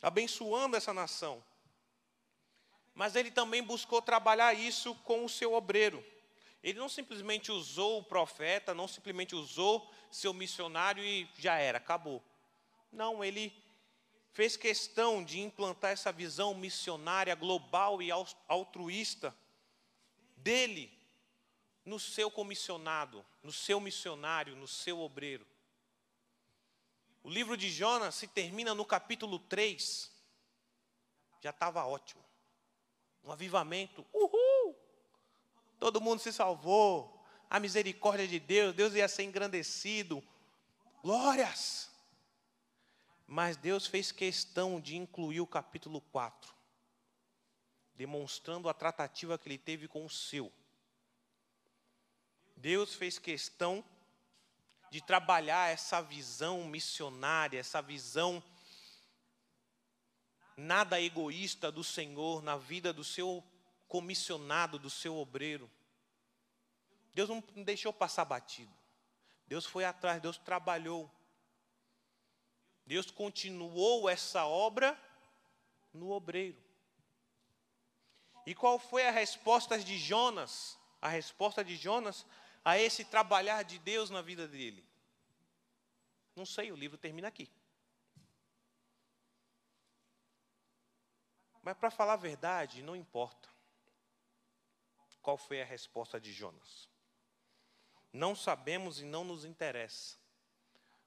abençoando 0.00 0.74
essa 0.74 0.90
nação. 0.90 1.44
Mas 2.94 3.14
ele 3.14 3.30
também 3.30 3.62
buscou 3.62 4.00
trabalhar 4.00 4.54
isso 4.54 4.94
com 5.04 5.26
o 5.26 5.28
seu 5.28 5.52
obreiro. 5.52 6.02
Ele 6.62 6.78
não 6.78 6.88
simplesmente 6.88 7.52
usou 7.52 7.98
o 7.98 8.02
profeta, 8.02 8.72
não 8.72 8.88
simplesmente 8.88 9.34
usou 9.34 9.86
seu 10.10 10.32
missionário 10.32 11.04
e 11.04 11.28
já 11.38 11.58
era, 11.58 11.76
acabou. 11.76 12.24
Não, 12.90 13.22
ele 13.22 13.54
fez 14.32 14.56
questão 14.56 15.22
de 15.22 15.40
implantar 15.40 15.90
essa 15.90 16.10
visão 16.10 16.54
missionária 16.54 17.34
global 17.34 18.00
e 18.00 18.10
altruísta 18.48 19.36
dele 20.38 20.90
no 21.84 22.00
seu 22.00 22.30
comissionado, 22.30 23.22
no 23.42 23.52
seu 23.52 23.78
missionário, 23.78 24.56
no 24.56 24.66
seu 24.66 25.00
obreiro. 25.00 25.46
O 27.24 27.30
livro 27.30 27.56
de 27.56 27.70
Jonas 27.70 28.14
se 28.14 28.28
termina 28.28 28.74
no 28.74 28.84
capítulo 28.84 29.38
3. 29.38 30.12
Já 31.40 31.50
estava 31.50 31.82
ótimo. 31.86 32.22
Um 33.24 33.32
avivamento. 33.32 34.06
Uhul! 34.12 34.76
Todo 35.80 36.02
mundo 36.02 36.20
se 36.20 36.30
salvou. 36.30 37.18
A 37.48 37.58
misericórdia 37.58 38.28
de 38.28 38.38
Deus, 38.38 38.74
Deus 38.74 38.92
ia 38.92 39.08
ser 39.08 39.22
engrandecido. 39.22 40.22
Glórias! 41.02 41.90
Mas 43.26 43.56
Deus 43.56 43.86
fez 43.86 44.12
questão 44.12 44.78
de 44.78 44.94
incluir 44.94 45.40
o 45.40 45.46
capítulo 45.46 46.02
4, 46.12 46.54
demonstrando 47.94 48.68
a 48.68 48.74
tratativa 48.74 49.38
que 49.38 49.48
ele 49.48 49.56
teve 49.56 49.88
com 49.88 50.04
o 50.04 50.10
seu. 50.10 50.52
Deus 52.54 52.94
fez 52.94 53.18
questão 53.18 53.82
de 54.94 55.00
trabalhar 55.00 55.72
essa 55.72 56.00
visão 56.00 56.62
missionária, 56.68 57.58
essa 57.58 57.82
visão 57.82 58.40
nada 60.56 61.00
egoísta 61.00 61.72
do 61.72 61.82
Senhor 61.82 62.40
na 62.44 62.56
vida 62.56 62.92
do 62.92 63.02
seu 63.02 63.42
comissionado, 63.88 64.78
do 64.78 64.88
seu 64.88 65.16
obreiro. 65.16 65.68
Deus 67.12 67.28
não 67.28 67.42
deixou 67.64 67.92
passar 67.92 68.24
batido. 68.24 68.72
Deus 69.48 69.66
foi 69.66 69.84
atrás, 69.84 70.22
Deus 70.22 70.38
trabalhou. 70.38 71.10
Deus 72.86 73.10
continuou 73.10 74.08
essa 74.08 74.46
obra 74.46 74.96
no 75.92 76.12
obreiro. 76.12 76.62
E 78.46 78.54
qual 78.54 78.78
foi 78.78 79.04
a 79.04 79.10
resposta 79.10 79.76
de 79.76 79.98
Jonas? 79.98 80.78
A 81.02 81.08
resposta 81.08 81.64
de 81.64 81.74
Jonas 81.74 82.24
a 82.64 82.78
esse 82.78 83.04
trabalhar 83.04 83.62
de 83.62 83.78
Deus 83.78 84.10
na 84.10 84.22
vida 84.22 84.48
dele? 84.48 84.84
Não 86.34 86.46
sei, 86.46 86.72
o 86.72 86.76
livro 86.76 86.96
termina 86.96 87.28
aqui. 87.28 87.50
Mas 91.62 91.76
para 91.76 91.90
falar 91.90 92.14
a 92.14 92.16
verdade, 92.16 92.82
não 92.82 92.94
importa 92.94 93.48
qual 95.22 95.38
foi 95.38 95.62
a 95.62 95.64
resposta 95.64 96.20
de 96.20 96.32
Jonas. 96.32 96.88
Não 98.12 98.36
sabemos 98.36 99.00
e 99.00 99.04
não 99.04 99.24
nos 99.24 99.44
interessa. 99.44 100.18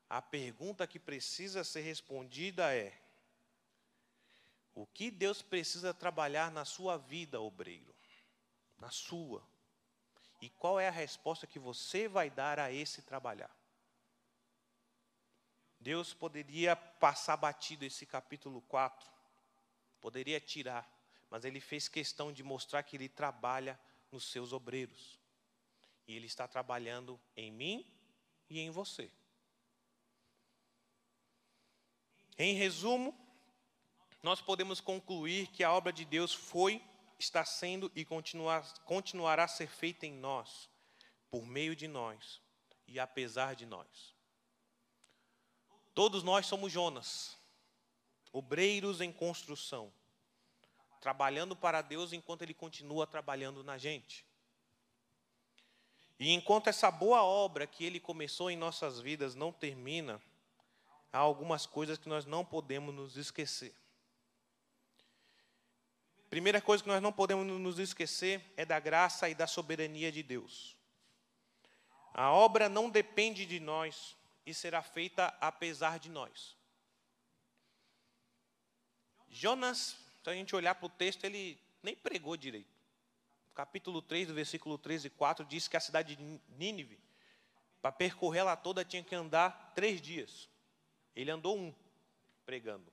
A 0.10 0.22
pergunta 0.22 0.88
que 0.88 1.00
precisa 1.00 1.64
ser 1.64 1.82
respondida 1.82 2.74
é: 2.74 3.00
o 4.74 4.86
que 4.86 5.12
Deus 5.12 5.42
precisa 5.42 5.94
trabalhar 5.94 6.52
na 6.52 6.66
sua 6.66 6.98
vida, 6.98 7.40
obreiro? 7.40 7.96
Na 8.80 8.90
sua. 8.90 9.44
E 10.40 10.50
qual 10.50 10.80
é 10.80 10.88
a 10.88 10.92
resposta 10.92 11.48
que 11.48 11.58
você 11.58 12.08
vai 12.08 12.30
dar 12.30 12.60
a 12.60 12.72
esse 12.72 13.02
trabalhar? 13.02 13.56
Deus 15.80 16.14
poderia 16.14 16.76
passar 16.76 17.38
batido 17.38 17.86
esse 17.86 18.06
capítulo 18.06 18.62
4, 18.64 19.10
poderia 20.02 20.40
tirar, 20.40 20.88
mas 21.30 21.46
ele 21.46 21.60
fez 21.60 21.88
questão 21.88 22.32
de 22.32 22.44
mostrar 22.44 22.84
que 22.84 22.96
ele 22.96 23.10
trabalha 23.10 23.80
nos 24.12 24.26
seus 24.32 24.54
obreiros. 24.54 25.20
E 26.08 26.16
ele 26.16 26.26
está 26.26 26.48
trabalhando 26.48 27.20
em 27.36 27.52
mim 27.52 27.86
e 28.50 28.60
em 28.60 28.70
você. 28.70 29.12
Em 32.38 32.54
resumo, 32.54 33.16
nós 34.22 34.42
podemos 34.42 34.80
concluir 34.80 35.48
que 35.48 35.64
a 35.64 35.72
obra 35.72 35.92
de 35.92 36.06
Deus 36.06 36.34
foi 36.34 36.84
está 37.18 37.44
sendo 37.44 37.92
e 37.96 38.06
continuar, 38.06 38.62
continuará 38.84 39.46
a 39.46 39.48
ser 39.48 39.68
feita 39.68 40.06
em 40.06 40.14
nós, 40.14 40.70
por 41.30 41.46
meio 41.46 41.76
de 41.76 41.88
nós 41.88 42.42
e 42.88 43.00
apesar 43.00 43.56
de 43.56 43.66
nós. 43.66 44.16
Todos 45.94 46.24
nós 46.24 46.46
somos 46.46 46.72
Jonas, 46.72 47.36
obreiros 48.32 49.02
em 49.02 49.12
construção, 49.12 49.92
trabalhando 51.02 51.56
para 51.56 51.82
Deus 51.82 52.14
enquanto 52.14 52.44
Ele 52.44 52.54
continua 52.54 53.08
trabalhando 53.08 53.64
na 53.64 53.78
gente. 53.78 54.26
E 56.20 56.32
enquanto 56.32 56.68
essa 56.68 56.90
boa 56.90 57.24
obra 57.24 57.68
que 57.68 57.84
Ele 57.84 58.00
começou 58.00 58.50
em 58.50 58.58
nossas 58.58 59.00
vidas 59.00 59.36
não 59.36 59.52
termina, 59.52 60.22
há 61.12 61.18
algumas 61.18 61.66
coisas 61.66 61.98
que 61.98 62.10
nós 62.10 62.26
não 62.26 62.46
podemos 62.46 62.94
nos 62.94 63.18
esquecer. 63.18 63.76
Primeira 66.30 66.62
coisa 66.62 66.84
que 66.84 66.90
nós 66.90 67.02
não 67.02 67.14
podemos 67.14 67.46
nos 67.46 67.80
esquecer 67.80 68.44
é 68.58 68.66
da 68.66 68.80
graça 68.80 69.30
e 69.30 69.36
da 69.36 69.48
soberania 69.48 70.12
de 70.12 70.22
Deus. 70.22 70.76
A 72.14 72.32
obra 72.32 72.68
não 72.68 72.90
depende 72.90 73.46
de 73.46 73.60
nós 73.60 74.16
e 74.46 74.54
será 74.54 74.82
feita 74.82 75.28
apesar 75.40 76.00
de 76.00 76.10
nós. 76.10 76.58
Jonas, 79.30 79.98
se 80.24 80.30
a 80.30 80.34
gente 80.34 80.56
olhar 80.56 80.76
para 80.76 80.88
o 80.88 80.90
texto, 80.90 81.24
ele 81.24 81.60
nem 81.82 81.96
pregou 81.96 82.36
direito. 82.36 82.76
Capítulo 83.54 84.02
3, 84.02 84.28
do 84.28 84.34
versículo 84.34 84.78
13 84.78 85.08
e 85.08 85.10
4, 85.12 85.46
diz 85.46 85.68
que 85.68 85.78
a 85.78 85.80
cidade 85.80 86.16
de 86.16 86.42
Nínive, 86.50 87.00
para 87.82 87.92
percorrer 87.92 88.40
ela 88.40 88.56
toda, 88.56 88.84
tinha 88.84 89.04
que 89.04 89.16
andar 89.16 89.74
três 89.74 90.02
dias. 90.02 90.50
Ele 91.16 91.32
andou 91.32 91.58
um, 91.58 91.74
pregando. 92.46 92.92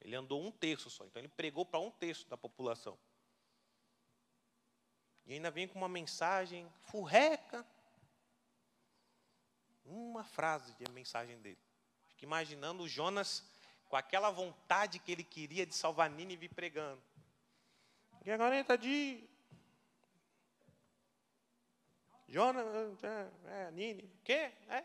Ele 0.00 0.14
andou 0.14 0.42
um 0.42 0.50
terço 0.50 0.90
só. 0.90 1.04
Então 1.04 1.20
ele 1.20 1.28
pregou 1.28 1.64
para 1.64 1.80
um 1.80 1.90
terço 1.90 2.28
da 2.28 2.36
população. 2.36 2.98
E 5.26 5.34
ainda 5.34 5.50
vem 5.50 5.66
com 5.66 5.78
uma 5.78 5.88
mensagem 5.88 6.70
furreca. 6.82 7.66
Uma 9.84 10.24
frase 10.24 10.74
de 10.74 10.90
mensagem 10.90 11.40
dele. 11.40 11.58
Fico 12.08 12.24
imaginando 12.24 12.82
o 12.82 12.88
Jonas 12.88 13.44
com 13.88 13.96
aquela 13.96 14.30
vontade 14.30 14.98
que 14.98 15.12
ele 15.12 15.24
queria 15.24 15.64
de 15.64 15.74
salvar 15.74 16.10
Nínive 16.10 16.48
pregando. 16.48 17.02
Que 18.22 18.30
é 18.30 18.36
40 18.36 18.78
dias. 18.78 19.28
Jonas, 22.28 23.04
é, 23.04 23.30
é 23.46 23.70
Nínive. 23.70 24.10
Que? 24.24 24.32
É, 24.32 24.84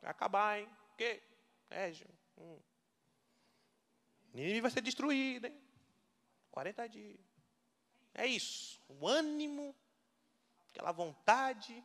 vai 0.00 0.10
acabar, 0.10 0.58
hein? 0.58 0.68
Que? 0.96 1.22
É, 1.68 1.92
hum. 2.38 2.58
Nínive 4.32 4.60
vai 4.60 4.70
ser 4.70 4.80
destruída, 4.80 5.48
hein? 5.48 5.60
40 6.50 6.88
dias. 6.88 7.20
É 8.14 8.26
isso. 8.26 8.80
O 8.88 9.06
ânimo, 9.06 9.74
aquela 10.70 10.92
vontade. 10.92 11.84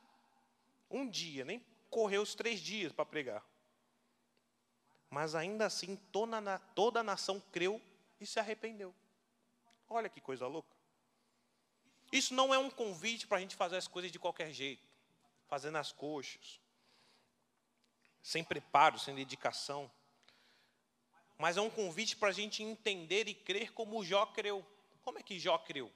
Um 0.90 1.10
dia, 1.10 1.44
nem 1.44 1.64
correu 1.90 2.22
os 2.22 2.36
três 2.36 2.60
dias 2.60 2.92
para 2.92 3.06
pregar. 3.06 3.44
Mas 5.10 5.34
ainda 5.34 5.66
assim, 5.66 5.96
toda, 6.12 6.60
toda 6.76 7.00
a 7.00 7.04
nação 7.04 7.40
creu 7.52 7.82
e 8.20 8.26
se 8.26 8.40
arrependeu. 8.40 8.94
Olha 9.90 10.10
que 10.10 10.22
coisa 10.22 10.48
louca. 10.48 10.76
Isso 12.12 12.34
não 12.34 12.54
é 12.54 12.58
um 12.58 12.70
convite 12.70 13.28
para 13.28 13.38
a 13.38 13.40
gente 13.40 13.56
fazer 13.56 13.78
as 13.78 13.88
coisas 13.88 14.12
de 14.12 14.20
qualquer 14.20 14.52
jeito, 14.52 14.88
fazendo 15.48 15.78
as 15.78 15.92
coxas, 15.92 16.60
sem 18.22 18.44
preparo, 18.44 19.00
sem 19.00 19.16
dedicação 19.16 19.92
mas 21.38 21.58
é 21.58 21.62
um 21.62 21.70
convite 21.70 22.16
para 22.16 22.30
a 22.30 22.34
gente 22.34 22.64
entender 22.64 23.28
e 23.28 23.34
crer 23.34 23.72
como 23.74 24.04
Jó 24.04 24.26
creu. 24.26 24.66
Como 25.04 25.20
é 25.20 25.24
que 25.24 25.40
Jó 25.40 25.58
creu? 25.58 25.92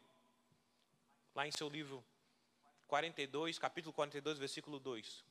Lá 1.33 1.47
em 1.47 1.51
seu 1.51 1.69
livro 1.69 2.03
42, 2.87 3.57
capítulo 3.57 3.93
42, 3.93 4.37
versículo 4.37 4.79
2. 4.79 5.23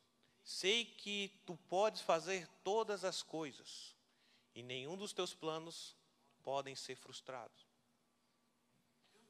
Sei 0.45 0.85
que 0.85 1.31
tu 1.45 1.57
podes 1.69 2.01
fazer 2.01 2.49
todas 2.65 3.05
as 3.05 3.23
coisas, 3.23 3.95
e 4.55 4.63
nenhum 4.63 4.97
dos 4.97 5.13
teus 5.13 5.35
planos 5.35 5.95
podem 6.43 6.75
ser 6.75 6.97
frustrados. 6.97 7.67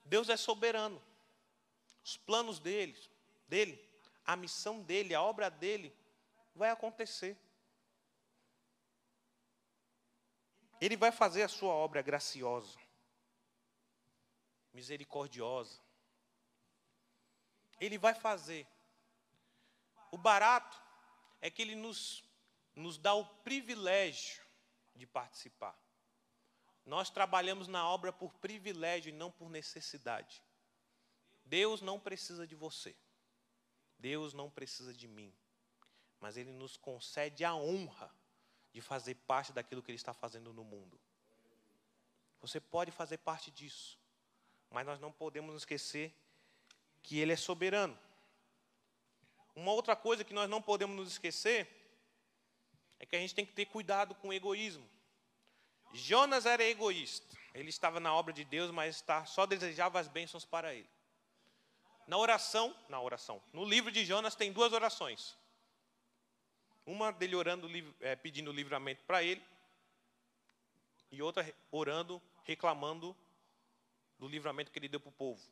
Deus 0.04 0.28
é 0.28 0.36
soberano. 0.36 1.02
Os 2.04 2.16
planos 2.16 2.58
dele, 2.58 2.96
dele, 3.48 3.84
a 4.24 4.36
missão 4.36 4.80
dele, 4.80 5.14
a 5.14 5.20
obra 5.20 5.50
dele 5.50 5.92
vai 6.54 6.70
acontecer. 6.70 7.36
Ele 10.80 10.96
vai 10.96 11.10
fazer 11.10 11.42
a 11.42 11.48
sua 11.48 11.72
obra 11.72 12.02
graciosa, 12.02 12.78
misericordiosa. 14.72 15.80
Ele 17.80 17.98
vai 17.98 18.14
fazer. 18.14 18.66
O 20.10 20.16
barato 20.16 20.80
é 21.40 21.50
que 21.50 21.62
ele 21.62 21.74
nos, 21.74 22.24
nos 22.74 22.96
dá 22.96 23.14
o 23.14 23.24
privilégio 23.24 24.42
de 24.94 25.06
participar. 25.06 25.76
Nós 26.86 27.10
trabalhamos 27.10 27.68
na 27.68 27.86
obra 27.86 28.12
por 28.12 28.32
privilégio 28.34 29.10
e 29.10 29.12
não 29.12 29.30
por 29.30 29.50
necessidade. 29.50 30.42
Deus 31.44 31.82
não 31.82 31.98
precisa 31.98 32.46
de 32.46 32.54
você. 32.54 32.96
Deus 33.98 34.32
não 34.32 34.50
precisa 34.50 34.94
de 34.94 35.08
mim. 35.08 35.34
Mas 36.20 36.36
Ele 36.36 36.52
nos 36.52 36.76
concede 36.76 37.44
a 37.44 37.54
honra 37.54 38.10
de 38.72 38.80
fazer 38.80 39.14
parte 39.14 39.52
daquilo 39.52 39.82
que 39.82 39.90
Ele 39.90 39.96
está 39.96 40.12
fazendo 40.12 40.52
no 40.52 40.64
mundo. 40.64 40.98
Você 42.40 42.60
pode 42.60 42.90
fazer 42.90 43.18
parte 43.18 43.50
disso, 43.50 43.98
mas 44.70 44.86
nós 44.86 45.00
não 45.00 45.10
podemos 45.10 45.54
esquecer 45.56 46.14
que 47.02 47.18
Ele 47.18 47.32
é 47.32 47.36
soberano. 47.36 47.98
Uma 49.54 49.72
outra 49.72 49.96
coisa 49.96 50.22
que 50.22 50.34
nós 50.34 50.48
não 50.48 50.62
podemos 50.62 50.96
nos 50.96 51.10
esquecer 51.10 51.68
é 53.00 53.06
que 53.06 53.16
a 53.16 53.18
gente 53.18 53.34
tem 53.34 53.46
que 53.46 53.52
ter 53.52 53.66
cuidado 53.66 54.14
com 54.14 54.28
o 54.28 54.32
egoísmo. 54.32 54.88
Jonas 55.92 56.46
era 56.46 56.62
egoísta. 56.62 57.36
Ele 57.54 57.70
estava 57.70 57.98
na 57.98 58.14
obra 58.14 58.32
de 58.32 58.44
Deus, 58.44 58.70
mas 58.70 59.04
só 59.26 59.46
desejava 59.46 59.98
as 59.98 60.06
bênçãos 60.06 60.44
para 60.44 60.74
ele. 60.74 60.88
Na 62.06 62.16
oração, 62.16 62.74
na 62.88 63.00
oração, 63.00 63.42
no 63.52 63.64
livro 63.64 63.92
de 63.92 64.04
Jonas 64.04 64.34
tem 64.34 64.52
duas 64.52 64.72
orações. 64.72 65.36
Uma 66.88 67.12
dele 67.12 67.36
orando, 67.36 67.68
é, 68.00 68.16
pedindo 68.16 68.50
livramento 68.50 69.04
para 69.04 69.22
ele, 69.22 69.44
e 71.10 71.20
outra 71.20 71.54
orando, 71.70 72.20
reclamando 72.44 73.14
do 74.18 74.26
livramento 74.26 74.70
que 74.70 74.78
ele 74.78 74.88
deu 74.88 74.98
para 74.98 75.10
o 75.10 75.12
povo. 75.12 75.42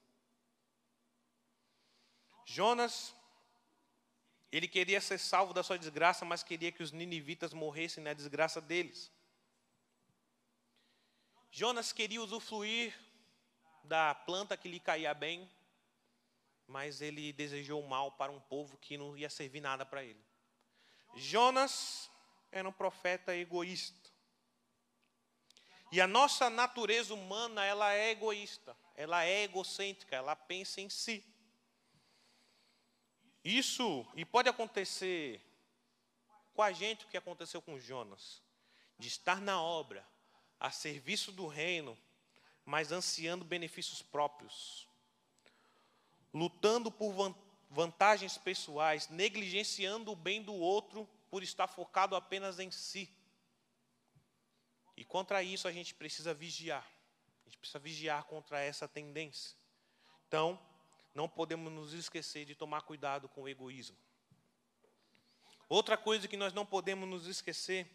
Jonas, 2.47 3.15
ele 4.51 4.67
queria 4.67 4.99
ser 4.99 5.19
salvo 5.19 5.53
da 5.53 5.63
sua 5.63 5.79
desgraça, 5.79 6.25
mas 6.25 6.43
queria 6.43 6.73
que 6.73 6.83
os 6.83 6.91
ninivitas 6.91 7.53
morressem 7.53 8.03
na 8.03 8.15
desgraça 8.15 8.59
deles. 8.59 9.13
Jonas 11.51 11.93
queria 11.93 12.23
usufruir 12.23 12.99
da 13.85 14.15
planta 14.15 14.57
que 14.57 14.71
lhe 14.71 14.81
caía 14.81 15.13
bem, 15.13 15.47
mas 16.67 17.03
ele 17.03 17.31
desejou 17.35 17.83
mal 17.83 18.13
para 18.13 18.33
um 18.33 18.41
povo 18.41 18.79
que 18.79 18.97
não 18.97 19.15
ia 19.19 19.29
servir 19.29 19.61
nada 19.61 19.85
para 19.85 20.03
ele. 20.03 20.25
Jonas 21.17 22.11
era 22.53 22.69
um 22.69 22.73
profeta 22.73 23.35
egoísta. 23.35 24.11
E 25.91 26.01
a 26.01 26.07
nossa 26.07 26.51
natureza 26.51 27.15
humana, 27.15 27.65
ela 27.65 27.93
é 27.95 28.11
egoísta, 28.11 28.77
ela 28.95 29.25
é 29.25 29.45
egocêntrica, 29.45 30.15
ela 30.15 30.37
pensa 30.37 30.81
em 30.81 30.91
si. 30.91 31.25
Isso, 33.43 34.07
e 34.15 34.25
pode 34.25 34.49
acontecer 34.49 35.41
com 36.55 36.63
a 36.63 36.73
gente 36.73 37.05
o 37.05 37.09
que 37.09 37.17
aconteceu 37.17 37.63
com 37.63 37.79
Jonas, 37.79 38.43
de 38.99 39.09
estar 39.09 39.41
na 39.41 39.63
obra, 39.63 40.07
a 40.59 40.71
serviço 40.71 41.31
do 41.31 41.47
reino, 41.47 41.97
mas 42.65 42.91
ansiando 42.91 43.45
benefícios 43.45 44.03
próprios, 44.03 44.89
lutando 46.35 46.91
por 46.91 47.13
vantagens 47.13 47.46
pessoais, 48.43 49.09
negligenciando 49.09 50.13
o 50.13 50.17
bem 50.17 50.43
do 50.43 50.55
outro 50.55 51.09
por 51.31 51.43
estar 51.43 51.67
focado 51.67 52.15
apenas 52.15 52.59
em 52.59 52.71
si. 52.71 53.09
E 54.97 55.05
contra 55.05 55.43
isso 55.43 55.69
a 55.69 55.73
gente 55.73 55.95
precisa 55.95 56.33
vigiar. 56.33 56.87
A 57.45 57.49
gente 57.49 57.59
precisa 57.59 57.79
vigiar 57.79 58.25
contra 58.25 58.61
essa 58.61 58.89
tendência. 58.89 59.57
Então, 60.27 60.59
não 61.15 61.29
podemos 61.29 61.73
nos 61.73 61.93
esquecer 61.93 62.45
de 62.45 62.55
tomar 62.55 62.83
cuidado 62.83 63.29
com 63.29 63.43
o 63.43 63.49
egoísmo. 63.49 63.97
Outra 65.69 65.97
coisa 65.97 66.29
que 66.29 66.37
nós 66.37 66.53
não 66.53 66.65
podemos 66.65 67.09
nos 67.09 67.27
esquecer 67.27 67.91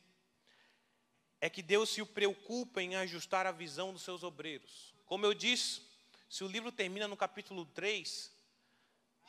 é 1.39 1.49
que 1.49 1.62
Deus 1.62 1.89
se 1.89 2.03
preocupa 2.05 2.81
em 2.81 2.95
ajustar 2.95 3.45
a 3.45 3.51
visão 3.51 3.93
dos 3.93 4.03
seus 4.03 4.23
obreiros. 4.23 4.93
Como 5.05 5.25
eu 5.25 5.34
disse, 5.34 5.81
se 6.29 6.43
o 6.43 6.47
livro 6.47 6.71
termina 6.71 7.07
no 7.07 7.17
capítulo 7.17 7.65
3, 7.65 8.31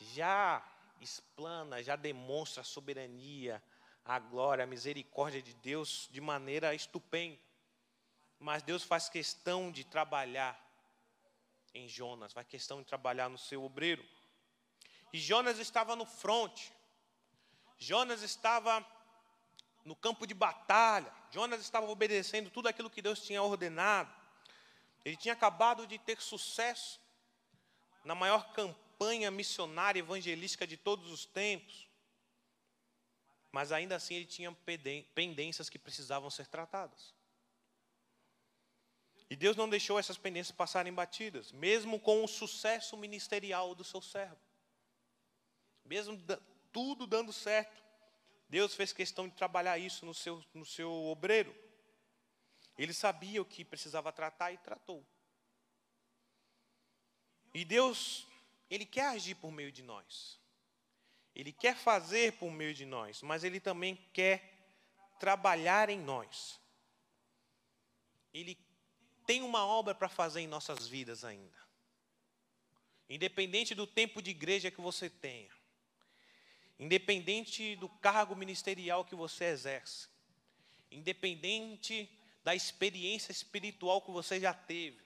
já 0.03 0.63
explana, 0.99 1.81
já 1.83 1.95
demonstra 1.95 2.61
a 2.61 2.65
soberania, 2.65 3.63
a 4.05 4.19
glória, 4.19 4.63
a 4.63 4.67
misericórdia 4.67 5.41
de 5.41 5.53
Deus 5.55 6.09
de 6.11 6.19
maneira 6.19 6.73
estupenda. 6.73 7.39
Mas 8.39 8.61
Deus 8.63 8.83
faz 8.83 9.07
questão 9.07 9.71
de 9.71 9.83
trabalhar 9.83 10.59
em 11.73 11.87
Jonas, 11.87 12.33
faz 12.33 12.45
questão 12.47 12.79
de 12.79 12.85
trabalhar 12.85 13.29
no 13.29 13.37
seu 13.37 13.63
obreiro. 13.63 14.03
E 15.11 15.19
Jonas 15.19 15.59
estava 15.59 15.95
no 15.95 16.05
fronte. 16.05 16.73
Jonas 17.77 18.21
estava 18.21 18.85
no 19.85 19.95
campo 19.95 20.27
de 20.27 20.33
batalha. 20.33 21.11
Jonas 21.31 21.61
estava 21.61 21.89
obedecendo 21.89 22.49
tudo 22.49 22.67
aquilo 22.67 22.89
que 22.89 23.01
Deus 23.01 23.21
tinha 23.21 23.41
ordenado. 23.41 24.13
Ele 25.05 25.15
tinha 25.15 25.33
acabado 25.33 25.87
de 25.87 25.97
ter 25.97 26.21
sucesso 26.21 26.99
na 28.03 28.15
maior 28.15 28.51
campanha 28.53 28.82
missionária 29.31 29.99
evangelística 29.99 30.65
de 30.65 30.77
todos 30.77 31.11
os 31.11 31.25
tempos. 31.25 31.87
Mas 33.51 33.71
ainda 33.71 33.95
assim 33.95 34.15
ele 34.15 34.25
tinha 34.25 34.51
pendências 35.13 35.69
que 35.69 35.77
precisavam 35.77 36.29
ser 36.29 36.47
tratadas. 36.47 37.13
E 39.29 39.35
Deus 39.35 39.55
não 39.55 39.69
deixou 39.69 39.97
essas 39.97 40.17
pendências 40.17 40.55
passarem 40.55 40.93
batidas, 40.93 41.51
mesmo 41.51 41.99
com 41.99 42.23
o 42.23 42.27
sucesso 42.27 42.95
ministerial 42.97 43.73
do 43.73 43.83
seu 43.83 44.01
servo. 44.01 44.37
Mesmo 45.85 46.21
tudo 46.71 47.07
dando 47.07 47.33
certo, 47.33 47.83
Deus 48.49 48.75
fez 48.75 48.93
questão 48.93 49.27
de 49.27 49.35
trabalhar 49.35 49.77
isso 49.77 50.05
no 50.05 50.13
seu, 50.13 50.43
no 50.53 50.65
seu 50.65 50.91
obreiro. 50.91 51.55
Ele 52.77 52.93
sabia 52.93 53.41
o 53.41 53.45
que 53.45 53.65
precisava 53.65 54.11
tratar 54.11 54.51
e 54.51 54.57
tratou. 54.57 55.05
E 57.53 57.63
Deus, 57.63 58.27
Ele 58.73 58.85
quer 58.87 59.05
agir 59.05 59.35
por 59.35 59.51
meio 59.51 59.71
de 59.71 59.83
nós. 59.83 60.39
Ele 61.35 61.51
quer 61.51 61.77
fazer 61.77 62.33
por 62.39 62.49
meio 62.49 62.73
de 62.73 62.87
nós, 62.87 63.21
mas 63.21 63.43
Ele 63.43 63.59
também 63.59 63.95
quer 64.11 64.65
trabalhar 65.19 65.91
em 65.91 65.99
nós. 65.99 66.59
Ele 68.33 68.57
tem 69.27 69.43
uma 69.43 69.63
obra 69.63 69.93
para 69.93 70.09
fazer 70.09 70.41
em 70.41 70.47
nossas 70.47 70.87
vidas 70.87 71.23
ainda. 71.23 71.55
Independente 73.07 73.75
do 73.75 73.85
tempo 73.85 74.23
de 74.23 74.31
igreja 74.31 74.71
que 74.71 74.81
você 74.81 75.07
tenha, 75.07 75.51
independente 76.79 77.75
do 77.75 77.87
cargo 77.87 78.35
ministerial 78.35 79.05
que 79.05 79.13
você 79.13 79.45
exerce, 79.45 80.07
independente 80.89 82.09
da 82.43 82.55
experiência 82.55 83.31
espiritual 83.31 84.01
que 84.01 84.09
você 84.09 84.39
já 84.39 84.51
teve, 84.51 85.02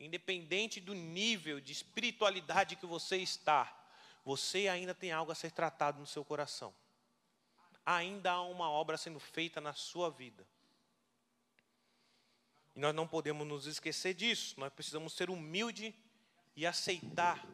independente 0.00 0.80
do 0.80 0.94
nível 0.94 1.60
de 1.60 1.72
espiritualidade 1.72 2.76
que 2.76 2.86
você 2.86 3.18
está, 3.18 3.76
você 4.24 4.68
ainda 4.68 4.94
tem 4.94 5.12
algo 5.12 5.30
a 5.30 5.34
ser 5.34 5.50
tratado 5.50 6.00
no 6.00 6.06
seu 6.06 6.24
coração. 6.24 6.74
Ainda 7.84 8.32
há 8.32 8.42
uma 8.42 8.70
obra 8.70 8.96
sendo 8.96 9.20
feita 9.20 9.60
na 9.60 9.72
sua 9.72 10.10
vida. 10.10 10.46
E 12.74 12.80
nós 12.80 12.94
não 12.94 13.06
podemos 13.06 13.46
nos 13.46 13.66
esquecer 13.66 14.14
disso. 14.14 14.58
Nós 14.58 14.72
precisamos 14.72 15.12
ser 15.12 15.30
humildes 15.30 15.92
e 16.56 16.66
aceitar 16.66 17.44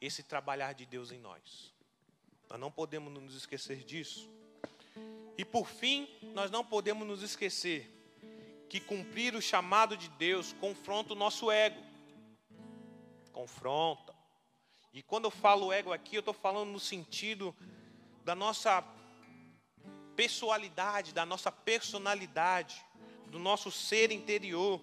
esse 0.00 0.22
trabalhar 0.22 0.72
de 0.72 0.86
Deus 0.86 1.12
em 1.12 1.18
nós. 1.18 1.72
Nós 2.48 2.58
não 2.58 2.70
podemos 2.70 3.12
nos 3.12 3.34
esquecer 3.34 3.84
disso. 3.84 4.30
E 5.36 5.44
por 5.44 5.66
fim, 5.66 6.08
nós 6.34 6.50
não 6.50 6.64
podemos 6.64 7.06
nos 7.06 7.22
esquecer 7.22 7.90
que 8.68 8.80
cumprir 8.80 9.34
o 9.34 9.42
chamado 9.42 9.96
de 9.98 10.08
Deus 10.08 10.54
confronta 10.54 11.12
o 11.12 11.16
nosso 11.16 11.50
ego. 11.50 11.91
Confronta. 13.32 14.14
E 14.92 15.02
quando 15.02 15.24
eu 15.24 15.30
falo 15.30 15.72
ego 15.72 15.92
aqui, 15.92 16.16
eu 16.16 16.20
estou 16.20 16.34
falando 16.34 16.70
no 16.70 16.80
sentido 16.80 17.56
da 18.24 18.34
nossa 18.34 18.84
pessoalidade, 20.14 21.14
da 21.14 21.24
nossa 21.24 21.50
personalidade, 21.50 22.84
do 23.26 23.38
nosso 23.38 23.70
ser 23.70 24.12
interior. 24.12 24.80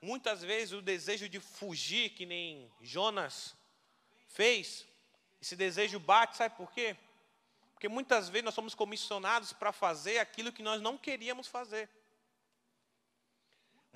Muitas 0.00 0.42
vezes 0.42 0.72
o 0.72 0.80
desejo 0.80 1.28
de 1.28 1.40
fugir, 1.40 2.10
que 2.10 2.24
nem 2.24 2.70
Jonas 2.80 3.56
fez, 4.28 4.86
esse 5.40 5.56
desejo 5.56 5.98
bate, 5.98 6.36
sabe 6.36 6.56
por 6.56 6.70
quê? 6.70 6.96
Porque 7.72 7.88
muitas 7.88 8.28
vezes 8.28 8.44
nós 8.44 8.54
somos 8.54 8.74
comissionados 8.74 9.52
para 9.52 9.72
fazer 9.72 10.18
aquilo 10.18 10.52
que 10.52 10.62
nós 10.62 10.80
não 10.80 10.96
queríamos 10.96 11.48
fazer. 11.48 11.88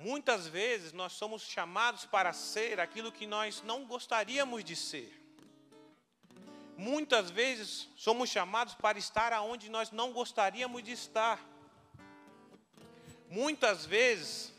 Muitas 0.03 0.47
vezes 0.47 0.91
nós 0.91 1.13
somos 1.13 1.43
chamados 1.43 2.05
para 2.05 2.33
ser 2.33 2.77
aquilo 2.77 3.09
que 3.09 3.25
nós 3.25 3.63
não 3.63 3.85
gostaríamos 3.85 4.61
de 4.61 4.75
ser. 4.75 5.09
Muitas 6.75 7.31
vezes 7.31 7.87
somos 7.95 8.29
chamados 8.29 8.73
para 8.73 8.99
estar 8.99 9.31
aonde 9.31 9.69
nós 9.69 9.91
não 9.91 10.11
gostaríamos 10.11 10.83
de 10.83 10.91
estar. 10.91 11.39
Muitas 13.29 13.85
vezes 13.85 14.51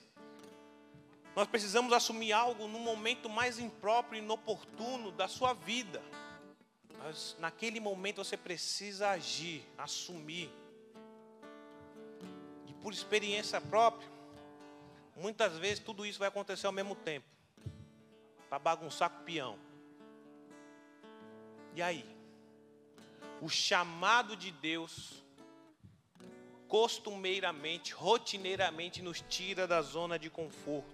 nós 1.37 1.47
precisamos 1.47 1.93
assumir 1.93 2.33
algo 2.33 2.67
no 2.67 2.79
momento 2.79 3.29
mais 3.29 3.59
impróprio 3.59 4.19
e 4.19 4.25
inoportuno 4.25 5.13
da 5.13 5.29
sua 5.29 5.53
vida. 5.53 6.03
Mas 6.97 7.37
naquele 7.39 7.81
momento 7.81 8.25
você 8.25 8.39
precisa 8.39 9.11
agir, 9.11 9.63
assumir. 9.77 10.51
E 12.67 12.73
por 12.83 12.95
experiência 12.95 13.61
própria, 13.61 14.15
Muitas 15.17 15.57
vezes 15.59 15.79
tudo 15.79 16.05
isso 16.05 16.19
vai 16.19 16.29
acontecer 16.29 16.67
ao 16.67 16.73
mesmo 16.73 16.95
tempo. 16.95 17.27
Para 18.49 18.59
bagunçar 18.59 19.11
com 19.11 19.23
o 19.23 19.25
peão. 19.25 19.59
E 21.75 21.83
aí? 21.83 22.05
O 23.41 23.49
chamado 23.49 24.37
de 24.37 24.51
Deus 24.51 25.25
costumeiramente, 26.69 27.93
rotineiramente 27.93 29.01
nos 29.03 29.21
tira 29.29 29.67
da 29.67 29.81
zona 29.83 30.19
de 30.19 30.29
conforto. 30.29 30.93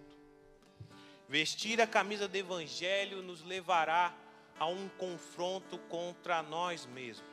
Vestir 1.29 1.81
a 1.81 1.87
camisa 1.87 2.29
do 2.29 2.37
evangelho 2.37 3.23
nos 3.23 3.43
levará 3.43 4.13
a 4.59 4.67
um 4.67 4.89
confronto 4.91 5.79
contra 5.89 6.43
nós 6.43 6.85
mesmos. 6.85 7.30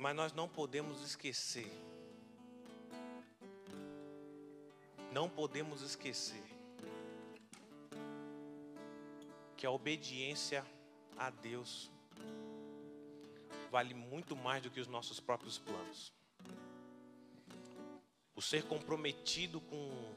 Mas 0.00 0.16
nós 0.16 0.32
não 0.32 0.48
podemos 0.48 1.02
esquecer. 1.02 1.70
Não 5.12 5.28
podemos 5.28 5.82
esquecer 5.82 6.42
que 9.58 9.66
a 9.66 9.70
obediência 9.70 10.64
a 11.18 11.28
Deus 11.28 11.90
vale 13.70 13.92
muito 13.92 14.34
mais 14.34 14.62
do 14.62 14.70
que 14.70 14.80
os 14.80 14.86
nossos 14.86 15.20
próprios 15.20 15.58
planos. 15.58 16.14
O 18.34 18.40
ser 18.40 18.64
comprometido 18.64 19.60
com, 19.60 20.14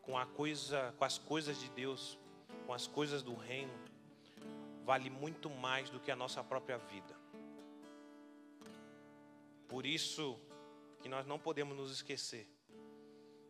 com, 0.00 0.16
a 0.16 0.24
coisa, 0.24 0.94
com 0.96 1.04
as 1.04 1.18
coisas 1.18 1.60
de 1.60 1.68
Deus, 1.70 2.18
com 2.66 2.72
as 2.72 2.86
coisas 2.86 3.22
do 3.22 3.34
reino, 3.34 3.74
vale 4.86 5.10
muito 5.10 5.50
mais 5.50 5.90
do 5.90 6.00
que 6.00 6.10
a 6.10 6.16
nossa 6.16 6.42
própria 6.42 6.78
vida. 6.78 7.25
Por 9.68 9.84
isso 9.84 10.38
que 11.00 11.08
nós 11.08 11.26
não 11.26 11.38
podemos 11.38 11.76
nos 11.76 11.90
esquecer 11.90 12.48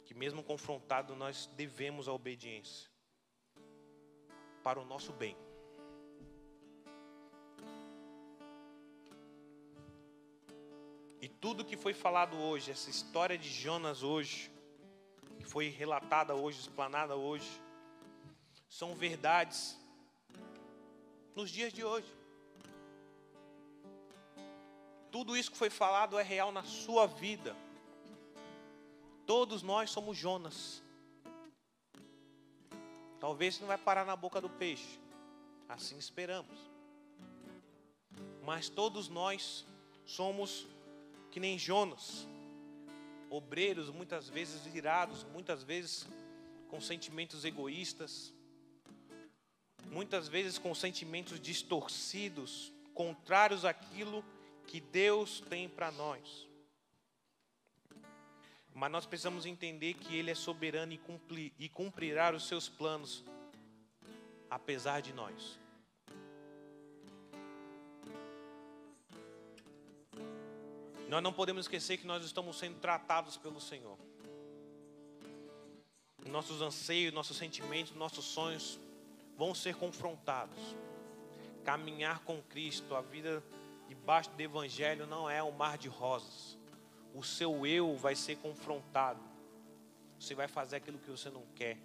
que 0.07 0.15
mesmo 0.15 0.43
confrontado 0.43 1.17
nós 1.17 1.47
devemos 1.57 2.07
a 2.07 2.13
obediência 2.13 2.89
para 4.63 4.81
o 4.81 4.85
nosso 4.85 5.13
bem. 5.13 5.37
E 11.21 11.29
tudo 11.29 11.65
que 11.65 11.77
foi 11.77 11.93
falado 11.93 12.37
hoje, 12.37 12.71
essa 12.71 12.89
história 12.89 13.37
de 13.37 13.49
Jonas 13.49 14.05
hoje, 14.05 14.51
que 15.39 15.45
foi 15.45 15.69
relatada 15.69 16.37
hoje, 16.37 16.61
explanada 16.61 17.17
hoje, 17.17 17.51
são 18.69 18.95
verdades 18.95 19.77
nos 21.35 21.51
dias 21.51 21.73
de 21.73 21.85
hoje. 21.85 22.16
Tudo 25.17 25.35
isso 25.35 25.51
que 25.51 25.57
foi 25.57 25.71
falado 25.71 26.19
é 26.19 26.23
real 26.23 26.53
na 26.53 26.63
sua 26.63 27.07
vida. 27.07 27.57
Todos 29.25 29.63
nós 29.63 29.89
somos 29.89 30.15
Jonas. 30.15 30.83
Talvez 33.19 33.59
não 33.59 33.67
vai 33.67 33.79
parar 33.79 34.05
na 34.05 34.15
boca 34.15 34.43
do 34.43 34.51
peixe. 34.51 35.01
Assim 35.71 35.97
esperamos. 35.97 36.55
Mas 38.45 38.69
todos 38.69 39.09
nós 39.09 39.65
somos 40.05 40.67
que 41.31 41.41
nem 41.41 41.59
Jonas, 41.59 42.29
obreiros 43.31 43.89
muitas 43.89 44.29
vezes 44.29 44.67
irados, 44.75 45.25
muitas 45.33 45.63
vezes 45.63 46.07
com 46.69 46.79
sentimentos 46.79 47.43
egoístas, 47.43 48.35
muitas 49.87 50.29
vezes 50.29 50.59
com 50.59 50.75
sentimentos 50.75 51.41
distorcidos, 51.41 52.71
contrários 52.93 53.65
àquilo 53.65 54.23
que 54.23 54.36
Deus 54.81 55.41
tem 55.49 55.69
para 55.69 55.91
nós. 55.93 56.47
Mas 58.75 58.91
nós 58.91 59.07
precisamos 59.07 59.47
entender 59.47 59.95
que 59.95 60.15
Ele 60.15 60.31
é 60.31 60.35
soberano 60.35 60.93
e, 60.93 60.99
cumprir, 60.99 61.53
e 61.59 61.69
cumprirá 61.69 62.35
os 62.35 62.47
seus 62.47 62.69
planos, 62.69 63.25
apesar 64.51 65.01
de 65.01 65.15
nós. 65.15 65.59
Nós 71.09 71.23
não 71.23 71.33
podemos 71.33 71.65
esquecer 71.65 71.97
que 71.97 72.07
nós 72.07 72.25
estamos 72.25 72.59
sendo 72.59 72.79
tratados 72.81 73.37
pelo 73.37 73.61
Senhor. 73.61 73.97
Nossos 76.27 76.61
anseios, 76.61 77.15
nossos 77.15 77.37
sentimentos, 77.37 77.95
nossos 77.95 78.25
sonhos 78.25 78.79
vão 79.39 79.55
ser 79.55 79.77
confrontados. 79.77 80.59
Caminhar 81.65 82.25
com 82.25 82.43
Cristo, 82.43 82.95
a 82.95 83.01
vida 83.01 83.43
debaixo 83.89 84.31
do 84.31 84.41
Evangelho 84.41 85.07
não 85.07 85.29
é 85.29 85.43
um 85.43 85.53
mar 85.53 85.79
de 85.79 85.89
rosas. 85.89 86.59
O 87.15 87.23
seu 87.23 87.67
eu 87.67 87.97
vai 87.97 88.15
ser 88.15 88.37
confrontado. 88.37 89.21
Você 90.19 90.35
vai 90.35 90.49
fazer 90.49 90.77
aquilo 90.77 90.99
que 90.99 91.11
você 91.11 91.31
não 91.31 91.43
quer. 91.55 91.79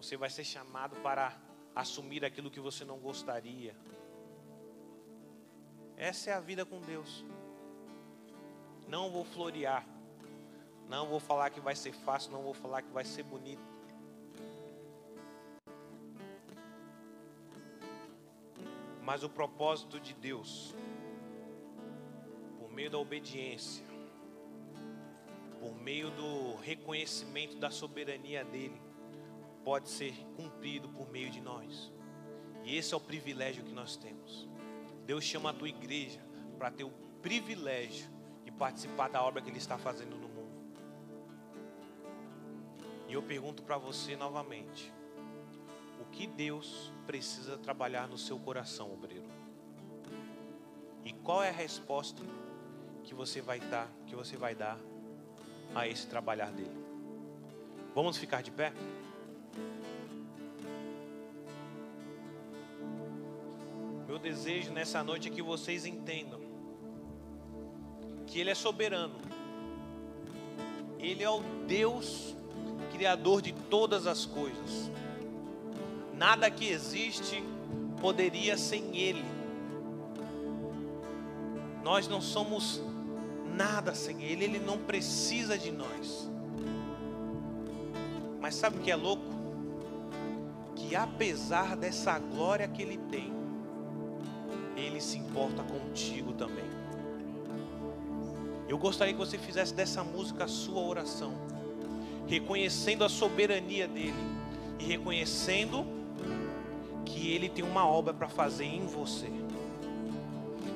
Você 0.00 0.16
vai 0.16 0.30
ser 0.30 0.44
chamado 0.44 0.96
para 0.96 1.36
assumir 1.74 2.24
aquilo 2.24 2.50
que 2.50 2.60
você 2.60 2.84
não 2.84 2.98
gostaria. 2.98 3.74
Essa 5.96 6.30
é 6.30 6.32
a 6.32 6.40
vida 6.40 6.64
com 6.64 6.80
Deus. 6.80 7.24
Não 8.86 9.10
vou 9.10 9.24
florear. 9.24 9.86
Não 10.88 11.06
vou 11.06 11.20
falar 11.20 11.50
que 11.50 11.60
vai 11.60 11.76
ser 11.76 11.92
fácil, 11.92 12.32
não 12.32 12.42
vou 12.42 12.54
falar 12.54 12.82
que 12.82 12.90
vai 12.90 13.04
ser 13.04 13.22
bonito. 13.22 13.77
Mas 19.08 19.22
o 19.22 19.28
propósito 19.30 19.98
de 19.98 20.12
Deus, 20.12 20.74
por 22.58 22.70
meio 22.70 22.90
da 22.90 22.98
obediência, 22.98 23.82
por 25.58 25.74
meio 25.74 26.10
do 26.10 26.56
reconhecimento 26.56 27.56
da 27.56 27.70
soberania 27.70 28.44
dele, 28.44 28.78
pode 29.64 29.88
ser 29.88 30.14
cumprido 30.36 30.90
por 30.90 31.08
meio 31.10 31.30
de 31.30 31.40
nós. 31.40 31.90
E 32.64 32.76
esse 32.76 32.92
é 32.92 32.96
o 32.98 33.00
privilégio 33.00 33.64
que 33.64 33.72
nós 33.72 33.96
temos. 33.96 34.46
Deus 35.06 35.24
chama 35.24 35.48
a 35.48 35.54
tua 35.54 35.70
igreja 35.70 36.20
para 36.58 36.70
ter 36.70 36.84
o 36.84 36.90
privilégio 37.22 38.10
participar 38.58 39.08
da 39.08 39.22
obra 39.22 39.40
que 39.40 39.48
Ele 39.48 39.56
está 39.56 39.78
fazendo 39.78 40.16
no 40.16 40.28
mundo. 40.28 40.52
E 43.08 43.14
eu 43.14 43.22
pergunto 43.22 43.62
para 43.62 43.78
você 43.78 44.16
novamente: 44.16 44.92
que 46.18 46.26
Deus 46.26 46.92
precisa 47.06 47.56
trabalhar 47.56 48.08
no 48.08 48.18
seu 48.18 48.40
coração, 48.40 48.92
obreiro? 48.92 49.22
E 51.04 51.12
qual 51.12 51.44
é 51.44 51.48
a 51.48 51.52
resposta 51.52 52.20
que 53.04 53.14
você 53.14 53.40
vai 53.40 53.60
dar, 53.60 53.88
que 54.04 54.16
você 54.16 54.36
vai 54.36 54.52
dar 54.52 54.80
a 55.72 55.86
esse 55.86 56.08
trabalhar 56.08 56.50
dele? 56.50 56.76
Vamos 57.94 58.16
ficar 58.16 58.42
de 58.42 58.50
pé? 58.50 58.72
Meu 64.08 64.18
desejo 64.18 64.72
nessa 64.72 65.04
noite 65.04 65.28
é 65.28 65.30
que 65.30 65.40
vocês 65.40 65.86
entendam 65.86 66.40
que 68.26 68.40
Ele 68.40 68.50
é 68.50 68.56
soberano. 68.56 69.20
Ele 70.98 71.22
é 71.22 71.30
o 71.30 71.40
Deus 71.68 72.34
Criador 72.90 73.40
de 73.40 73.52
todas 73.52 74.04
as 74.04 74.26
coisas. 74.26 74.90
Nada 76.18 76.50
que 76.50 76.68
existe 76.68 77.40
poderia 78.00 78.58
sem 78.58 78.96
Ele. 78.96 79.24
Nós 81.84 82.08
não 82.08 82.20
somos 82.20 82.82
nada 83.54 83.94
sem 83.94 84.20
Ele, 84.24 84.44
Ele 84.44 84.58
não 84.58 84.78
precisa 84.78 85.56
de 85.56 85.70
nós. 85.70 86.28
Mas 88.40 88.56
sabe 88.56 88.78
o 88.78 88.80
que 88.80 88.90
é 88.90 88.96
louco? 88.96 89.22
Que 90.74 90.96
apesar 90.96 91.76
dessa 91.76 92.18
glória 92.18 92.66
que 92.66 92.82
Ele 92.82 92.98
tem, 93.12 93.32
Ele 94.76 95.00
se 95.00 95.18
importa 95.18 95.62
contigo 95.62 96.32
também. 96.32 96.68
Eu 98.68 98.76
gostaria 98.76 99.14
que 99.14 99.20
você 99.20 99.38
fizesse 99.38 99.72
dessa 99.72 100.02
música 100.02 100.44
a 100.44 100.48
sua 100.48 100.82
oração, 100.82 101.32
reconhecendo 102.26 103.04
a 103.04 103.08
soberania 103.08 103.86
dele 103.86 104.12
e 104.80 104.84
reconhecendo 104.84 105.97
que 107.04 107.32
ele 107.32 107.48
tem 107.48 107.64
uma 107.64 107.86
obra 107.86 108.12
para 108.12 108.28
fazer 108.28 108.64
em 108.64 108.86
você. 108.86 109.28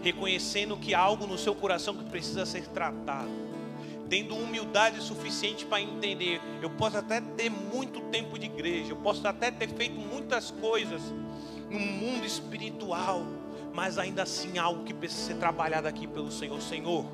Reconhecendo 0.03 0.77
que 0.77 0.95
há 0.95 0.99
algo 0.99 1.27
no 1.27 1.39
seu 1.39 1.55
coração 1.55 1.95
que 1.95 2.05
precisa 2.05 2.45
ser 2.45 2.67
tratado. 2.69 3.31
Tendo 4.09 4.35
humildade 4.35 5.01
suficiente 5.01 5.65
para 5.65 5.81
entender. 5.81 6.41
Eu 6.61 6.71
posso 6.71 6.99
até 6.99 7.21
ter 7.21 7.51
muito 7.51 8.01
tempo 8.11 8.39
de 8.39 8.47
igreja, 8.47 8.91
eu 8.93 8.97
posso 8.97 9.27
até 9.27 9.51
ter 9.51 9.69
feito 9.69 9.99
muitas 9.99 10.51
coisas 10.51 11.01
no 11.71 11.81
mundo 11.81 12.27
espiritual, 12.27 13.23
mas 13.73 13.99
ainda 13.99 14.25
assim 14.25 14.59
há 14.59 14.65
algo 14.65 14.85
que 14.85 14.93
precisa 14.93 15.29
ser 15.29 15.35
trabalhado 15.37 15.89
aqui 15.89 16.07
pelo 16.07 16.31
Senhor. 16.31 16.61
Senhor, 16.61 17.07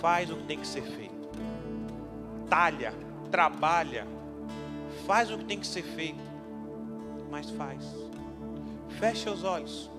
faz 0.00 0.30
o 0.30 0.36
que 0.36 0.44
tem 0.44 0.58
que 0.58 0.66
ser 0.66 0.82
feito. 0.82 1.10
Talha, 2.48 2.94
trabalha, 3.30 4.06
faz 5.06 5.30
o 5.30 5.38
que 5.38 5.44
tem 5.44 5.58
que 5.58 5.66
ser 5.66 5.82
feito, 5.82 6.20
mas 7.30 7.50
faz. 7.50 7.84
Feche 8.98 9.30
os 9.30 9.44
olhos. 9.44 9.90